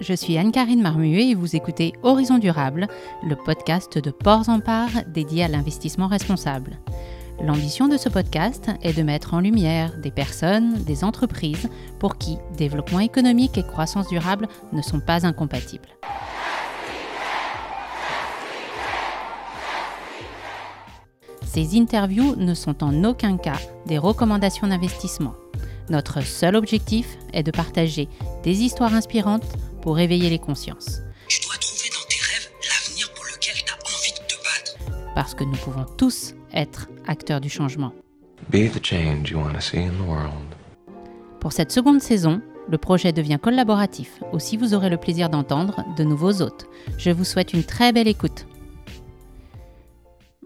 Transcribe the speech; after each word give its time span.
je 0.00 0.14
suis 0.14 0.38
Anne-Karine 0.38 0.80
Marmuet 0.80 1.28
et 1.28 1.34
vous 1.34 1.56
écoutez 1.56 1.92
Horizon 2.02 2.38
Durable, 2.38 2.88
le 3.22 3.36
podcast 3.36 3.98
de 3.98 4.10
Ports 4.10 4.48
en 4.48 4.60
Part 4.60 4.90
dédié 5.06 5.44
à 5.44 5.48
l'investissement 5.48 6.06
responsable. 6.06 6.78
L'ambition 7.42 7.86
de 7.86 7.96
ce 7.96 8.08
podcast 8.08 8.70
est 8.82 8.96
de 8.96 9.02
mettre 9.02 9.34
en 9.34 9.40
lumière 9.40 9.98
des 9.98 10.10
personnes, 10.10 10.82
des 10.84 11.04
entreprises 11.04 11.68
pour 11.98 12.16
qui 12.16 12.38
développement 12.56 13.00
économique 13.00 13.58
et 13.58 13.62
croissance 13.62 14.08
durable 14.08 14.48
ne 14.72 14.82
sont 14.82 15.00
pas 15.00 15.26
incompatibles. 15.26 15.88
Ces 21.46 21.78
interviews 21.78 22.36
ne 22.36 22.54
sont 22.54 22.82
en 22.82 23.04
aucun 23.04 23.36
cas 23.36 23.58
des 23.86 23.98
recommandations 23.98 24.68
d'investissement. 24.68 25.34
Notre 25.90 26.22
seul 26.22 26.54
objectif 26.54 27.18
est 27.32 27.42
de 27.42 27.50
partager 27.50 28.08
des 28.44 28.62
histoires 28.62 28.94
inspirantes 28.94 29.56
pour 29.80 29.98
éveiller 29.98 30.30
les 30.30 30.38
consciences. 30.38 31.00
Tu 31.28 31.40
dois 31.42 31.56
trouver 31.56 31.88
dans 31.90 32.08
tes 32.08 32.20
rêves 32.20 32.50
l'avenir 32.62 33.12
pour 33.14 33.24
lequel 33.24 33.54
tu 33.64 33.72
as 33.72 33.76
envie 33.76 34.12
de 34.12 34.26
te 34.26 34.34
battre. 34.42 35.14
Parce 35.14 35.34
que 35.34 35.44
nous 35.44 35.56
pouvons 35.56 35.84
tous 35.96 36.34
être 36.52 36.88
acteurs 37.06 37.40
du 37.40 37.50
changement. 37.50 37.92
Be 38.50 38.70
the 38.70 38.84
change 38.84 39.30
you 39.30 39.38
want 39.38 39.52
to 39.54 39.60
see 39.60 39.78
in 39.78 39.90
the 39.90 40.08
world. 40.08 40.32
Pour 41.40 41.52
cette 41.52 41.72
seconde 41.72 42.00
saison, 42.00 42.40
le 42.68 42.78
projet 42.78 43.12
devient 43.12 43.38
collaboratif. 43.42 44.20
Aussi, 44.32 44.56
vous 44.56 44.74
aurez 44.74 44.90
le 44.90 44.96
plaisir 44.96 45.28
d'entendre 45.28 45.84
de 45.96 46.04
nouveaux 46.04 46.42
hôtes. 46.42 46.66
Je 46.98 47.10
vous 47.10 47.24
souhaite 47.24 47.52
une 47.52 47.64
très 47.64 47.92
belle 47.92 48.08
écoute. 48.08 48.46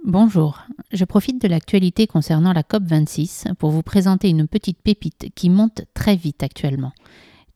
Bonjour, 0.05 0.61
je 0.93 1.05
profite 1.05 1.41
de 1.41 1.49
l'actualité 1.49 2.07
concernant 2.07 2.53
la 2.53 2.63
COP26 2.63 3.55
pour 3.55 3.71
vous 3.71 3.83
présenter 3.83 4.29
une 4.29 4.47
petite 4.47 4.83
pépite 4.83 5.31
qui 5.35 5.49
monte 5.49 5.83
très 5.95 6.15
vite 6.15 6.43
actuellement. 6.43 6.93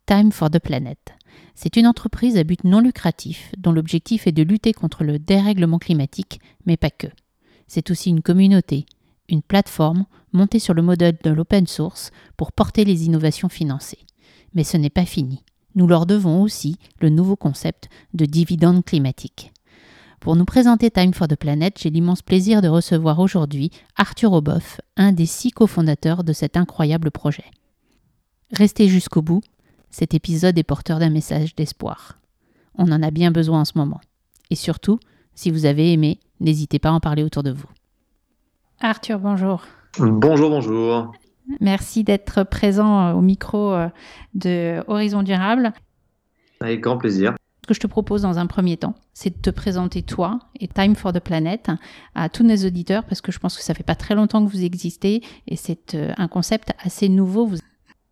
Time 0.09 0.33
for 0.33 0.49
the 0.49 0.59
Planet. 0.59 0.97
C'est 1.55 1.77
une 1.77 1.87
entreprise 1.87 2.39
à 2.39 2.43
but 2.43 2.65
non 2.65 2.81
lucratif 2.81 3.53
dont 3.59 3.73
l'objectif 3.73 4.27
est 4.27 4.33
de 4.33 4.43
lutter 4.43 4.73
contre 4.73 5.05
le 5.05 5.19
dérèglement 5.19 5.79
climatique, 5.79 6.41
mais 6.65 6.79
pas 6.79 6.89
que. 6.89 7.09
C'est 7.67 7.91
aussi 7.91 8.09
une 8.09 8.23
communauté, 8.23 8.87
une 9.29 9.43
plateforme 9.43 10.07
montée 10.33 10.61
sur 10.61 10.73
le 10.73 10.81
modèle 10.81 11.19
de 11.23 11.29
l'open 11.29 11.67
source 11.67 12.11
pour 12.39 12.53
porter 12.53 12.87
les 12.87 13.05
innovations 13.05 13.51
financées. 13.51 14.07
Mais 14.55 14.65
ce 14.65 14.79
n'est 14.79 14.89
pas 14.89 15.05
fini. 15.05 15.45
Nous 15.75 15.87
leur 15.87 16.07
devons 16.07 16.41
aussi 16.41 16.79
le 17.03 17.11
nouveau 17.11 17.37
concept 17.37 17.91
de 18.15 18.25
dividende 18.25 18.87
climatique. 18.87 19.53
Pour 20.21 20.37
nous 20.37 20.47
présenter 20.47 20.91
Time 20.91 21.13
for 21.13 21.29
the 21.29 21.37
Planet, 21.37 21.79
j'ai 21.79 21.91
l'immense 21.91 22.23
plaisir 22.23 22.63
de 22.63 22.69
recevoir 22.69 23.19
aujourd'hui 23.19 23.71
Arthur 23.95 24.33
Oboff, 24.33 24.81
un 24.97 25.13
des 25.13 25.27
six 25.27 25.51
cofondateurs 25.51 26.25
de 26.25 26.33
cet 26.33 26.57
incroyable 26.57 27.11
projet. 27.11 27.45
Restez 28.55 28.89
jusqu'au 28.89 29.21
bout, 29.21 29.43
cet 29.91 30.15
épisode 30.15 30.59
est 30.59 30.65
porteur 30.65 30.99
d'un 30.99 31.11
message 31.11 31.55
d'espoir. 31.55 32.19
On 32.77 32.91
en 32.93 33.03
a 33.03 33.11
bien 33.11 33.31
besoin 33.31 33.61
en 33.61 33.65
ce 33.65 33.77
moment. 33.77 34.01
Et 34.51 34.55
surtout, 34.55 34.99
si 35.35 35.51
vous 35.51 35.67
avez 35.67 35.93
aimé, 35.93 36.21
n'hésitez 36.41 36.79
pas 36.79 36.91
à 36.91 36.93
en 36.93 37.01
parler 37.01 37.23
autour 37.23 37.43
de 37.43 37.51
vous. 37.51 37.69
Arthur, 38.81 39.19
bonjour. 39.19 39.65
Bonjour, 39.99 40.51
bonjour. 40.51 41.13
Merci 41.61 42.05
d'être 42.05 42.45
présent 42.45 43.13
au 43.13 43.21
micro 43.21 43.73
euh, 43.73 43.89
de 44.35 44.83
Horizon 44.87 45.23
Durable. 45.23 45.73
Avec 46.61 46.81
grand 46.81 46.99
plaisir. 46.99 47.35
Ce 47.63 47.69
que 47.69 47.75
je 47.75 47.81
te 47.81 47.87
propose 47.87 48.23
dans 48.23 48.39
un 48.39 48.47
premier 48.47 48.77
temps, 48.77 48.95
c'est 49.13 49.37
de 49.37 49.43
te 49.43 49.51
présenter 49.51 50.03
toi 50.03 50.39
et 50.59 50.69
Time 50.69 50.95
for 50.95 51.13
the 51.13 51.21
Planet 51.21 51.71
à 52.15 52.29
tous 52.29 52.43
nos 52.43 52.57
auditeurs 52.57 53.05
parce 53.05 53.21
que 53.21 53.31
je 53.33 53.39
pense 53.39 53.57
que 53.57 53.63
ça 53.63 53.75
fait 53.75 53.83
pas 53.83 53.95
très 53.95 54.15
longtemps 54.15 54.45
que 54.45 54.51
vous 54.51 54.65
existez 54.65 55.23
et 55.47 55.57
c'est 55.57 55.95
euh, 55.95 56.13
un 56.17 56.29
concept 56.29 56.73
assez 56.83 57.09
nouveau. 57.09 57.47
Vous... 57.47 57.59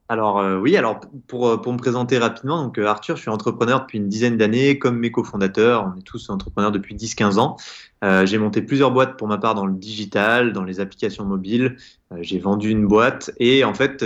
Alors 0.08 0.38
euh, 0.38 0.56
oui, 0.58 0.76
alors 0.76 1.00
pour, 1.26 1.48
euh, 1.48 1.56
pour 1.56 1.72
me 1.72 1.78
présenter 1.78 2.18
rapidement, 2.18 2.62
donc 2.62 2.78
euh, 2.78 2.86
Arthur, 2.86 3.16
je 3.16 3.22
suis 3.22 3.30
entrepreneur 3.30 3.80
depuis 3.80 3.98
une 3.98 4.08
dizaine 4.08 4.36
d'années, 4.36 4.78
comme 4.78 4.98
mes 4.98 5.10
cofondateurs, 5.10 5.92
on 5.92 5.98
est 5.98 6.02
tous 6.02 6.30
entrepreneurs 6.30 6.70
depuis 6.70 6.94
10-15 6.94 7.38
ans. 7.40 7.56
Euh, 8.04 8.24
j'ai 8.24 8.38
monté 8.38 8.62
plusieurs 8.62 8.92
boîtes 8.92 9.16
pour 9.16 9.26
ma 9.26 9.36
part 9.36 9.56
dans 9.56 9.66
le 9.66 9.74
digital, 9.74 10.52
dans 10.52 10.62
les 10.62 10.78
applications 10.78 11.24
mobiles. 11.24 11.76
Euh, 12.12 12.18
j'ai 12.20 12.38
vendu 12.38 12.70
une 12.70 12.86
boîte 12.86 13.32
et 13.40 13.64
en 13.64 13.74
fait 13.74 14.04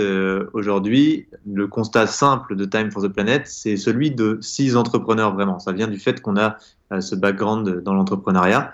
aujourd'hui, 0.53 1.27
le 1.45 1.67
constat 1.67 2.07
simple 2.07 2.55
de 2.55 2.65
Time 2.65 2.89
for 2.89 3.03
the 3.03 3.07
Planet, 3.07 3.45
c'est 3.45 3.77
celui 3.77 4.09
de 4.09 4.39
six 4.41 4.75
entrepreneurs 4.75 5.35
vraiment. 5.35 5.59
Ça 5.59 5.71
vient 5.71 5.87
du 5.87 5.99
fait 5.99 6.19
qu'on 6.19 6.35
a 6.35 6.57
ce 6.99 7.13
background 7.13 7.83
dans 7.83 7.93
l'entrepreneuriat. 7.93 8.71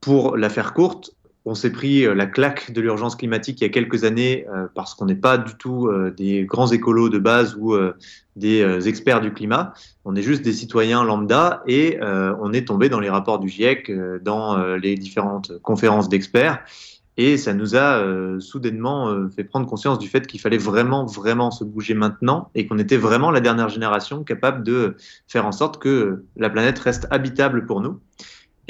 Pour 0.00 0.38
la 0.38 0.48
faire 0.48 0.72
courte, 0.72 1.12
on 1.50 1.54
s'est 1.56 1.72
pris 1.72 2.04
la 2.14 2.26
claque 2.26 2.70
de 2.70 2.80
l'urgence 2.80 3.16
climatique 3.16 3.60
il 3.60 3.64
y 3.64 3.66
a 3.66 3.70
quelques 3.70 4.04
années 4.04 4.46
euh, 4.54 4.68
parce 4.72 4.94
qu'on 4.94 5.06
n'est 5.06 5.16
pas 5.16 5.36
du 5.36 5.54
tout 5.56 5.88
euh, 5.88 6.14
des 6.16 6.44
grands 6.44 6.70
écolos 6.70 7.08
de 7.08 7.18
base 7.18 7.56
ou 7.58 7.74
euh, 7.74 7.92
des 8.36 8.86
experts 8.86 9.20
du 9.20 9.32
climat. 9.32 9.74
On 10.04 10.14
est 10.14 10.22
juste 10.22 10.42
des 10.42 10.52
citoyens 10.52 11.02
lambda 11.02 11.64
et 11.66 11.98
on 12.00 12.52
est 12.54 12.66
tombé 12.68 12.88
dans 12.88 13.00
les 13.00 13.10
rapports 13.10 13.38
du 13.38 13.50
GIEC, 13.50 13.92
dans 14.22 14.56
les 14.76 14.94
différentes 14.94 15.58
conférences 15.60 16.08
d'experts. 16.08 16.60
Et 17.18 17.36
ça 17.36 17.52
nous 17.52 17.76
a 17.76 18.02
soudainement 18.38 19.28
fait 19.28 19.44
prendre 19.44 19.66
conscience 19.66 19.98
du 19.98 20.08
fait 20.08 20.26
qu'il 20.26 20.40
fallait 20.40 20.56
vraiment, 20.56 21.04
vraiment 21.04 21.50
se 21.50 21.64
bouger 21.64 21.92
maintenant 21.92 22.50
et 22.54 22.66
qu'on 22.66 22.78
était 22.78 22.96
vraiment 22.96 23.30
la 23.30 23.40
dernière 23.40 23.68
génération 23.68 24.24
capable 24.24 24.62
de 24.62 24.96
faire 25.28 25.44
en 25.44 25.52
sorte 25.52 25.78
que 25.78 26.24
la 26.36 26.48
planète 26.48 26.78
reste 26.78 27.08
habitable 27.10 27.66
pour 27.66 27.82
nous. 27.82 28.00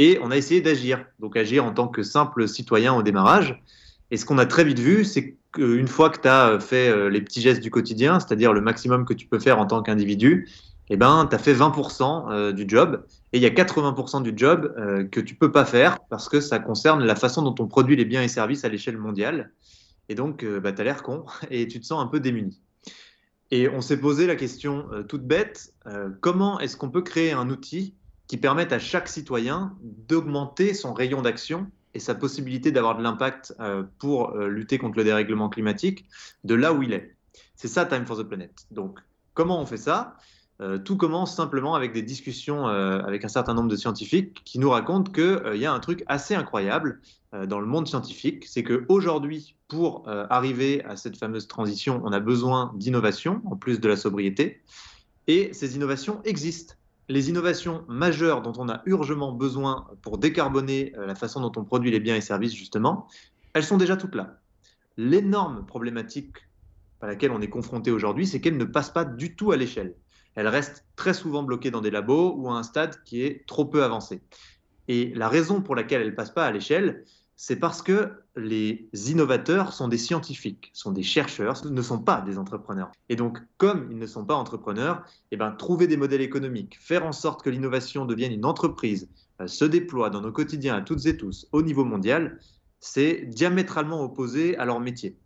Et 0.03 0.19
on 0.22 0.31
a 0.31 0.37
essayé 0.38 0.62
d'agir, 0.62 1.05
donc 1.19 1.37
agir 1.37 1.62
en 1.62 1.75
tant 1.75 1.87
que 1.87 2.03
simple 2.03 2.49
citoyen 2.49 2.94
au 2.94 3.03
démarrage. 3.03 3.62
Et 4.11 4.16
ce 4.16 4.25
qu'on 4.25 4.38
a 4.38 4.47
très 4.47 4.65
vite 4.65 4.78
vu, 4.78 5.05
c'est 5.05 5.37
qu'une 5.53 5.88
fois 5.88 6.09
que 6.09 6.19
tu 6.19 6.27
as 6.27 6.59
fait 6.59 6.88
euh, 6.88 7.11
les 7.11 7.21
petits 7.21 7.43
gestes 7.43 7.61
du 7.61 7.71
quotidien, 7.71 8.19
c'est-à-dire 8.19 8.55
le 8.55 8.62
maximum 8.62 9.05
que 9.05 9.12
tu 9.12 9.27
peux 9.27 9.38
faire 9.38 9.59
en 9.59 9.66
tant 9.66 9.83
qu'individu, 9.83 10.49
eh 10.88 10.97
ben, 10.97 11.27
tu 11.28 11.37
as 11.37 11.38
fait 11.38 11.53
20% 11.53 12.33
euh, 12.33 12.53
du 12.53 12.65
job. 12.66 13.05
Et 13.34 13.37
il 13.37 13.43
y 13.43 13.47
a 13.47 13.50
80% 13.50 14.22
du 14.22 14.33
job 14.34 14.75
euh, 14.78 15.05
que 15.05 15.21
tu 15.21 15.34
peux 15.34 15.53
pas 15.53 15.66
faire 15.66 15.99
parce 16.09 16.31
que 16.31 16.41
ça 16.41 16.59
concerne 16.61 17.05
la 17.05 17.15
façon 17.15 17.43
dont 17.43 17.55
on 17.62 17.67
produit 17.67 17.94
les 17.94 18.06
biens 18.06 18.22
et 18.22 18.28
services 18.28 18.65
à 18.65 18.71
l'échelle 18.71 18.97
mondiale. 18.97 19.53
Et 20.09 20.15
donc, 20.15 20.47
bah, 20.47 20.72
tu 20.72 20.81
as 20.81 20.84
l'air 20.84 21.03
con 21.03 21.27
et 21.50 21.69
tu 21.69 21.78
te 21.78 21.84
sens 21.84 22.03
un 22.03 22.06
peu 22.06 22.21
démuni. 22.21 22.59
Et 23.50 23.69
on 23.69 23.82
s'est 23.82 24.00
posé 24.00 24.27
la 24.27 24.37
question 24.37 24.87
toute 25.09 25.27
bête, 25.27 25.75
comment 26.21 26.59
est-ce 26.61 26.77
qu'on 26.77 26.88
peut 26.88 27.03
créer 27.03 27.32
un 27.32 27.50
outil 27.50 27.97
qui 28.31 28.37
permettent 28.37 28.73
à 28.73 28.79
chaque 28.79 29.09
citoyen 29.09 29.77
d'augmenter 29.83 30.73
son 30.73 30.93
rayon 30.93 31.21
d'action 31.21 31.67
et 31.95 31.99
sa 31.99 32.15
possibilité 32.15 32.71
d'avoir 32.71 32.97
de 32.97 33.03
l'impact 33.03 33.57
euh, 33.59 33.83
pour 33.99 34.37
euh, 34.37 34.47
lutter 34.47 34.79
contre 34.79 34.99
le 34.99 35.03
dérèglement 35.03 35.49
climatique 35.49 36.05
de 36.45 36.55
là 36.55 36.73
où 36.73 36.85
il 36.85 36.93
est. 36.93 37.17
C'est 37.57 37.67
ça 37.67 37.85
Time 37.87 38.07
for 38.07 38.17
the 38.17 38.23
Planet. 38.23 38.53
Donc, 38.71 39.01
comment 39.35 39.61
on 39.61 39.67
fait 39.67 39.77
ça? 39.77 40.17
Euh, 40.61 40.79
Tout 40.79 40.97
commence 40.97 41.35
simplement 41.35 41.75
avec 41.75 41.93
des 41.93 42.03
discussions 42.03 42.69
avec 42.69 43.25
un 43.25 43.29
certain 43.29 43.53
nombre 43.53 43.69
de 43.69 43.75
scientifiques 43.75 44.45
qui 44.45 44.61
nous 44.61 44.71
racontent 44.71 45.11
qu'il 45.11 45.57
y 45.57 45.67
a 45.67 45.73
un 45.73 45.81
truc 45.81 46.05
assez 46.07 46.37
incroyable 46.37 47.01
dans 47.49 47.59
le 47.59 47.67
monde 47.67 47.89
scientifique, 47.89 48.45
c'est 48.47 48.62
qu'aujourd'hui, 48.62 49.57
pour 49.67 50.09
arriver 50.09 50.85
à 50.85 50.97
cette 50.97 51.17
fameuse 51.17 51.49
transition, 51.49 52.01
on 52.05 52.12
a 52.12 52.21
besoin 52.21 52.73
d'innovation 52.77 53.43
en 53.45 53.57
plus 53.57 53.81
de 53.81 53.89
la 53.89 53.97
sobriété, 53.97 54.62
et 55.27 55.53
ces 55.53 55.75
innovations 55.77 56.21
existent 56.25 56.75
les 57.10 57.28
innovations 57.28 57.84
majeures 57.88 58.41
dont 58.41 58.53
on 58.56 58.69
a 58.69 58.82
urgemment 58.87 59.32
besoin 59.32 59.88
pour 60.00 60.16
décarboner 60.16 60.93
euh, 60.97 61.06
la 61.06 61.16
façon 61.16 61.41
dont 61.41 61.53
on 61.60 61.65
produit 61.65 61.91
les 61.91 61.98
biens 61.98 62.15
et 62.15 62.21
services, 62.21 62.54
justement, 62.54 63.09
elles 63.53 63.65
sont 63.65 63.78
déjà 63.78 63.97
toutes 63.97 64.15
là. 64.15 64.38
L'énorme 64.97 65.66
problématique 65.66 66.37
à 67.00 67.09
laquelle 67.09 67.32
on 67.32 67.41
est 67.41 67.49
confronté 67.49 67.91
aujourd'hui, 67.91 68.28
c'est 68.28 68.41
qu'elles 68.41 68.56
ne 68.56 68.65
passent 68.65 68.93
pas 68.93 69.04
du 69.04 69.34
tout 69.34 69.50
à 69.50 69.56
l'échelle. 69.56 69.97
Elles 70.37 70.47
restent 70.47 70.87
très 70.94 71.12
souvent 71.12 71.43
bloquées 71.43 71.72
dans 71.72 71.81
des 71.81 71.91
labos 71.91 72.37
ou 72.37 72.49
à 72.49 72.54
un 72.54 72.62
stade 72.62 73.03
qui 73.03 73.22
est 73.22 73.44
trop 73.49 73.65
peu 73.65 73.82
avancé. 73.82 74.22
Et 74.87 75.12
la 75.16 75.28
raison 75.28 75.62
pour 75.62 75.75
laquelle 75.75 76.03
elles 76.03 76.10
ne 76.10 76.15
passent 76.15 76.34
pas 76.34 76.47
à 76.47 76.53
l'échelle, 76.53 77.04
c'est 77.43 77.56
parce 77.56 77.81
que 77.81 78.12
les 78.37 78.91
innovateurs 78.93 79.73
sont 79.73 79.89
des 79.89 79.97
scientifiques, 79.97 80.71
sont 80.75 80.93
des 80.93 81.03
chercheurs, 81.03 81.65
ne 81.65 81.81
sont 81.81 81.99
pas 81.99 82.21
des 82.21 82.37
entrepreneurs. 82.37 82.93
Et 83.09 83.17
donc, 83.17 83.39
comme 83.56 83.89
ils 83.91 83.97
ne 83.97 84.06
sont 84.06 84.27
pas 84.27 84.34
entrepreneurs, 84.34 85.06
eh 85.31 85.39
ben, 85.39 85.50
trouver 85.50 85.87
des 85.87 85.97
modèles 85.97 86.20
économiques, 86.20 86.76
faire 86.79 87.06
en 87.06 87.12
sorte 87.12 87.43
que 87.43 87.49
l'innovation 87.49 88.05
devienne 88.05 88.32
une 88.32 88.44
entreprise, 88.44 89.09
euh, 89.41 89.47
se 89.47 89.64
déploie 89.64 90.11
dans 90.11 90.20
nos 90.20 90.32
quotidiens 90.32 90.76
à 90.76 90.82
toutes 90.82 91.06
et 91.06 91.17
tous 91.17 91.49
au 91.53 91.62
niveau 91.62 91.82
mondial, 91.82 92.38
c'est 92.79 93.25
diamétralement 93.25 94.03
opposé 94.03 94.59
à 94.59 94.67
leur 94.67 94.79
métier. 94.79 95.17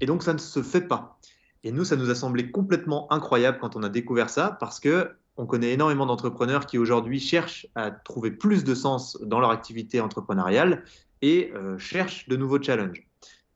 Et 0.00 0.06
donc, 0.06 0.24
ça 0.24 0.34
ne 0.34 0.38
se 0.38 0.64
fait 0.64 0.88
pas. 0.88 1.20
Et 1.62 1.70
nous, 1.70 1.84
ça 1.84 1.94
nous 1.94 2.10
a 2.10 2.16
semblé 2.16 2.50
complètement 2.50 3.06
incroyable 3.12 3.58
quand 3.60 3.76
on 3.76 3.84
a 3.84 3.88
découvert 3.88 4.28
ça, 4.28 4.56
parce 4.58 4.80
que 4.80 5.12
on 5.36 5.46
connaît 5.46 5.72
énormément 5.72 6.04
d'entrepreneurs 6.04 6.66
qui 6.66 6.78
aujourd'hui 6.78 7.20
cherchent 7.20 7.68
à 7.76 7.92
trouver 7.92 8.32
plus 8.32 8.64
de 8.64 8.74
sens 8.74 9.16
dans 9.22 9.38
leur 9.38 9.50
activité 9.50 10.00
entrepreneuriale 10.00 10.82
et 11.22 11.52
euh, 11.54 11.78
cherche 11.78 12.28
de 12.28 12.36
nouveaux 12.36 12.60
challenges. 12.60 13.06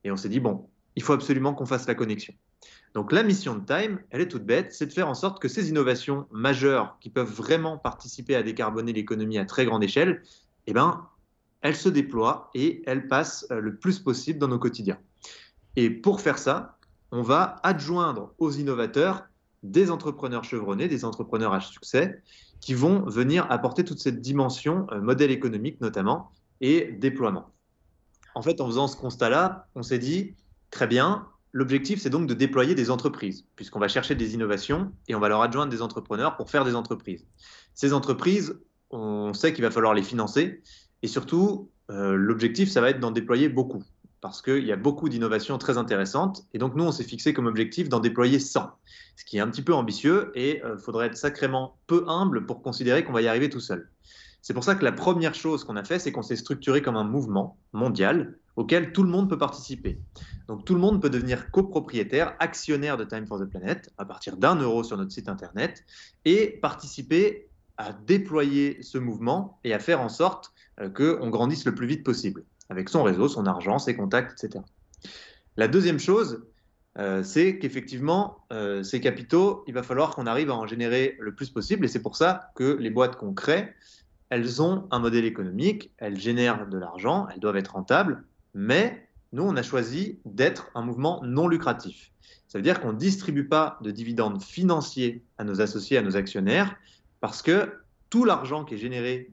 Et 0.05 0.11
on 0.11 0.17
s'est 0.17 0.29
dit, 0.29 0.41
bon, 0.41 0.69
il 0.97 1.03
faut 1.03 1.13
absolument 1.13 1.55
qu'on 1.55 1.67
fasse 1.67 1.87
la 1.87 1.95
connexion. 1.95 2.35
Donc 2.95 3.13
la 3.13 3.23
mission 3.23 3.57
de 3.57 3.65
Time, 3.65 4.01
elle 4.11 4.21
est 4.21 4.29
toute 4.29 4.45
bête, 4.45 4.73
c'est 4.73 4.87
de 4.87 4.93
faire 4.93 5.09
en 5.09 5.15
sorte 5.15 5.41
que 5.41 5.49
ces 5.49 5.71
innovations 5.71 6.27
majeures 6.31 6.99
qui 7.01 7.09
peuvent 7.09 7.33
vraiment 7.33 7.79
participer 7.79 8.37
à 8.37 8.43
décarboner 8.43 8.93
l'économie 8.93 9.39
à 9.39 9.47
très 9.47 9.65
grande 9.65 9.83
échelle, 9.83 10.23
eh 10.67 10.73
ben, 10.73 11.07
elles 11.63 11.77
se 11.77 11.89
déploient 11.89 12.51
et 12.55 12.83
elles 12.87 13.09
passent 13.09 13.47
euh, 13.51 13.61
le 13.61 13.77
plus 13.77 13.99
possible 13.99 14.39
dans 14.39 14.49
nos 14.49 14.59
quotidiens. 14.59 14.99
Et 15.77 15.89
pour 15.89 16.21
faire 16.21 16.39
ça, 16.39 16.77
on 17.13 17.23
va 17.23 17.57
adjoindre 17.63 18.35
aux 18.39 18.51
innovateurs 18.51 19.25
des 19.63 19.91
entrepreneurs 19.91 20.45
chevronnés, 20.45 20.89
des 20.89 21.05
entrepreneurs 21.05 21.55
à 21.55 21.61
succès, 21.61 22.21
qui 22.61 22.75
vont 22.75 23.01
venir 23.09 23.47
apporter 23.51 23.85
toute 23.85 24.01
cette 24.01 24.21
dimension, 24.21 24.87
euh, 24.93 25.01
modèle 25.01 25.31
économique 25.31 25.81
notamment, 25.81 26.31
et 26.63 26.93
déploiement. 26.93 27.51
En 28.35 28.41
fait, 28.41 28.61
en 28.63 28.67
faisant 28.67 28.89
ce 28.89 28.97
constat-là, 28.97 29.67
on 29.75 29.83
s'est 29.83 29.99
dit, 29.99 30.35
très 30.71 30.87
bien, 30.87 31.29
l'objectif, 31.53 32.01
c'est 32.01 32.09
donc 32.09 32.27
de 32.27 32.33
déployer 32.33 32.75
des 32.75 32.91
entreprises, 32.91 33.45
puisqu'on 33.57 33.79
va 33.79 33.89
chercher 33.89 34.15
des 34.15 34.33
innovations 34.33 34.91
et 35.09 35.15
on 35.15 35.21
va 35.21 35.29
leur 35.29 35.43
adjoindre 35.43 35.71
des 35.71 35.83
entrepreneurs 35.83 36.37
pour 36.37 36.51
faire 36.51 36.65
des 36.65 36.75
entreprises. 36.75 37.27
Ces 37.75 37.93
entreprises, 37.93 38.59
on 38.91 39.35
sait 39.35 39.53
qu'il 39.53 39.65
va 39.65 39.71
falloir 39.71 39.93
les 39.93 40.03
financer, 40.03 40.63
et 41.03 41.09
surtout, 41.09 41.71
euh, 41.91 42.15
l'objectif, 42.15 42.71
ça 42.71 42.81
va 42.81 42.89
être 42.89 43.01
d'en 43.01 43.11
déployer 43.11 43.51
beaucoup 43.51 43.83
parce 44.23 44.41
qu'il 44.41 44.65
y 44.65 44.71
a 44.71 44.77
beaucoup 44.77 45.09
d'innovations 45.09 45.59
très 45.59 45.79
intéressantes. 45.79 46.47
Et 46.55 46.59
donc, 46.59 46.77
nous, 46.77 46.85
on 46.85 46.93
s'est 46.93 47.03
fixé 47.03 47.35
comme 47.35 47.47
objectif 47.47 47.89
d'en 47.89 47.99
déployer 47.99 48.39
100, 48.39 48.71
ce 49.17 49.25
qui 49.25 49.37
est 49.37 49.41
un 49.41 49.49
petit 49.49 49.63
peu 49.63 49.75
ambitieux 49.75 50.31
et 50.37 50.59
il 50.59 50.63
euh, 50.63 50.79
faudrait 50.79 51.09
être 51.09 51.17
sacrément 51.17 51.77
peu 51.89 52.05
humble 52.07 52.47
pour 52.47 52.63
considérer 52.63 53.05
qu'on 53.05 53.13
va 53.13 53.21
y 53.21 53.27
arriver 53.27 53.51
tout 53.51 53.61
seul. 53.61 53.91
C'est 54.43 54.55
pour 54.55 54.65
ça 54.65 54.75
que 54.75 54.85
la 54.85 54.93
première 54.93 55.35
chose 55.35 55.65
qu'on 55.65 55.77
a 55.77 55.85
fait, 55.85 56.01
c'est 56.01 56.11
qu'on 56.13 56.23
s'est 56.23 56.37
structuré 56.37 56.83
comme 56.83 56.97
un 56.97 57.05
mouvement 57.05 57.57
mondial 57.73 58.37
auquel 58.57 58.93
tout 58.93 59.05
le 59.05 59.09
monde 59.09 59.31
peut 59.31 59.39
participer. 59.39 59.99
Donc, 60.49 60.65
tout 60.65 60.75
le 60.75 60.81
monde 60.81 61.01
peut 61.01 61.09
devenir 61.09 61.51
copropriétaire, 61.51 62.35
actionnaire 62.41 62.97
de 62.97 63.05
Time 63.05 63.27
for 63.27 63.41
the 63.41 63.45
Planet 63.45 63.91
à 63.99 64.05
partir 64.05 64.37
d'un 64.37 64.57
euro 64.57 64.83
sur 64.85 64.97
notre 64.97 65.13
site 65.13 65.29
internet 65.29 65.85
et 66.25 66.59
participer 66.61 67.49
à 67.79 67.93
déployer 67.93 68.83
ce 68.83 68.99
mouvement 68.99 69.59
et 69.65 69.73
à 69.73 69.79
faire 69.79 70.01
en 70.01 70.09
sorte 70.09 70.53
euh, 70.81 70.91
qu'on 70.91 71.31
grandisse 71.31 71.65
le 71.65 71.75
plus 71.75 71.87
vite 71.87 72.05
possible 72.05 72.45
avec 72.69 72.89
son 72.89 73.03
réseau, 73.03 73.29
son 73.29 73.47
argent, 73.47 73.79
ses 73.79 73.95
contacts, 73.95 74.43
etc. 74.43 74.65
La 75.57 75.69
deuxième 75.69 75.99
chose, 75.99 76.45
euh, 76.99 77.23
c'est 77.23 77.59
qu'effectivement, 77.59 78.39
euh, 78.53 78.83
ces 78.83 79.01
capitaux, 79.01 79.65
il 79.67 79.75
va 79.75 79.83
falloir 79.83 80.15
qu'on 80.15 80.27
arrive 80.27 80.51
à 80.51 80.55
en 80.55 80.67
générer 80.67 81.17
le 81.21 81.35
plus 81.35 81.51
possible. 81.51 81.85
Et 81.85 81.89
c'est 81.89 82.03
pour 82.03 82.17
ça 82.17 82.51
que 82.55 82.77
les 82.79 82.91
boîtes 82.91 83.17
qu'on 83.17 83.35
crée, 83.35 83.75
elles 84.33 84.63
ont 84.63 84.89
un 84.91 84.99
modèle 84.99 85.27
économique, 85.27 85.91
elles 85.99 86.19
génèrent 86.19 86.67
de 86.67 86.79
l'argent, 86.79 87.29
elles 87.31 87.39
doivent 87.39 87.59
être 87.59 87.75
rentables, 87.75 88.25
mais 88.55 89.07
nous, 89.35 89.43
on 89.43 89.55
a 89.57 89.63
choisi 89.63 90.21
d'être 90.25 90.71
un 90.75 90.81
mouvement 90.81 91.21
non 91.23 91.49
lucratif. 91.49 92.11
Ça 92.49 92.57
veut 92.57 92.63
dire 92.63 92.81
qu'on 92.81 92.95
ne 92.95 92.99
distribue 92.99 93.47
pas 93.47 93.79
de 93.83 93.91
dividendes 93.91 94.43
financiers 94.43 95.23
à 95.37 95.45
nos 95.45 95.61
associés, 95.61 95.99
à 95.99 96.03
nos 96.03 96.17
actionnaires, 96.17 96.75
parce 97.21 97.43
que 97.43 97.75
tout 98.09 98.25
l'argent 98.25 98.65
qui 98.65 98.73
est 98.73 98.79
généré 98.79 99.31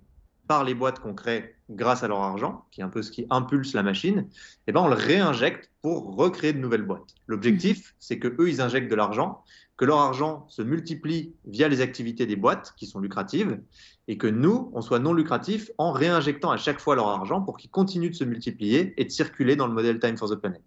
par 0.50 0.64
les 0.64 0.74
boîtes 0.74 1.00
qu'on 1.00 1.14
crée 1.14 1.56
grâce 1.70 2.02
à 2.02 2.08
leur 2.08 2.22
argent, 2.22 2.66
qui 2.72 2.82
est 2.82 2.84
un 2.84 2.90
peu 2.90 3.04
ce 3.04 3.12
qui 3.12 3.28
impulse 3.30 3.74
la 3.74 3.84
machine, 3.84 4.28
eh 4.66 4.72
ben 4.72 4.82
on 4.82 4.88
le 4.88 4.96
réinjecte 4.96 5.70
pour 5.84 6.16
recréer 6.16 6.54
de 6.54 6.58
nouvelles 6.58 6.82
boîtes. 6.82 7.14
L'objectif, 7.28 7.94
c'est 8.00 8.18
que 8.18 8.30
eux, 8.40 8.50
ils 8.50 8.60
injectent 8.60 8.90
de 8.90 8.96
l'argent, 8.96 9.44
que 9.78 9.86
leur 9.86 10.00
argent 10.00 10.48
se 10.50 10.64
multiplie 10.64 11.36
via 11.46 11.68
les 11.68 11.82
activités 11.82 12.26
des 12.26 12.36
boîtes 12.36 12.74
qui 12.78 12.88
sont 12.88 13.00
lucratives, 13.00 13.62
et 14.08 14.18
que 14.18 14.26
nous, 14.26 14.72
on 14.74 14.82
soit 14.82 14.98
non 14.98 15.14
lucratifs 15.14 15.70
en 15.78 15.92
réinjectant 15.92 16.50
à 16.50 16.58
chaque 16.58 16.80
fois 16.80 16.96
leur 16.96 17.10
argent 17.10 17.42
pour 17.42 17.56
qu'ils 17.56 17.70
continuent 17.70 18.10
de 18.10 18.16
se 18.16 18.24
multiplier 18.24 18.96
et 18.98 19.06
de 19.06 19.12
circuler 19.12 19.56
dans 19.56 19.68
le 19.68 19.74
modèle 19.74 20.00
Time 20.00 20.18
for 20.18 20.32
the 20.32 20.36
Planet. 20.36 20.64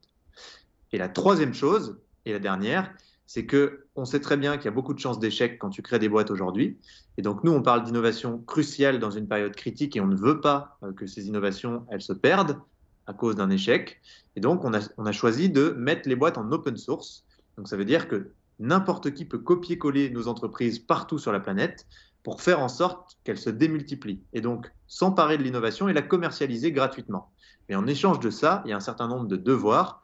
Et 0.92 0.98
la 0.98 1.08
troisième 1.08 1.54
chose, 1.54 1.98
et 2.24 2.32
la 2.32 2.38
dernière, 2.38 2.94
c'est 3.32 3.46
que 3.46 3.86
on 3.96 4.04
sait 4.04 4.20
très 4.20 4.36
bien 4.36 4.58
qu'il 4.58 4.66
y 4.66 4.68
a 4.68 4.72
beaucoup 4.72 4.92
de 4.92 4.98
chances 4.98 5.18
d'échec 5.18 5.58
quand 5.58 5.70
tu 5.70 5.80
crées 5.80 5.98
des 5.98 6.10
boîtes 6.10 6.30
aujourd'hui. 6.30 6.76
Et 7.16 7.22
donc 7.22 7.44
nous, 7.44 7.52
on 7.52 7.62
parle 7.62 7.82
d'innovation 7.82 8.36
cruciale 8.46 8.98
dans 8.98 9.10
une 9.10 9.26
période 9.26 9.56
critique 9.56 9.96
et 9.96 10.02
on 10.02 10.06
ne 10.06 10.16
veut 10.16 10.42
pas 10.42 10.76
euh, 10.82 10.92
que 10.92 11.06
ces 11.06 11.28
innovations, 11.28 11.86
elles 11.88 12.02
se 12.02 12.12
perdent 12.12 12.58
à 13.06 13.14
cause 13.14 13.34
d'un 13.34 13.48
échec. 13.48 14.02
Et 14.36 14.40
donc 14.40 14.66
on 14.66 14.74
a, 14.74 14.80
on 14.98 15.06
a 15.06 15.12
choisi 15.12 15.48
de 15.48 15.70
mettre 15.70 16.10
les 16.10 16.14
boîtes 16.14 16.36
en 16.36 16.52
open 16.52 16.76
source. 16.76 17.24
Donc 17.56 17.68
ça 17.68 17.78
veut 17.78 17.86
dire 17.86 18.06
que 18.06 18.32
n'importe 18.58 19.14
qui 19.14 19.24
peut 19.24 19.38
copier-coller 19.38 20.10
nos 20.10 20.28
entreprises 20.28 20.78
partout 20.78 21.18
sur 21.18 21.32
la 21.32 21.40
planète 21.40 21.86
pour 22.24 22.42
faire 22.42 22.60
en 22.60 22.68
sorte 22.68 23.16
qu'elles 23.24 23.38
se 23.38 23.48
démultiplient. 23.48 24.20
Et 24.34 24.42
donc 24.42 24.70
s'emparer 24.86 25.38
de 25.38 25.42
l'innovation 25.42 25.88
et 25.88 25.94
la 25.94 26.02
commercialiser 26.02 26.70
gratuitement. 26.70 27.30
Mais 27.70 27.76
en 27.76 27.86
échange 27.86 28.20
de 28.20 28.28
ça, 28.28 28.60
il 28.66 28.68
y 28.68 28.72
a 28.74 28.76
un 28.76 28.80
certain 28.80 29.08
nombre 29.08 29.26
de 29.26 29.36
devoirs 29.36 30.01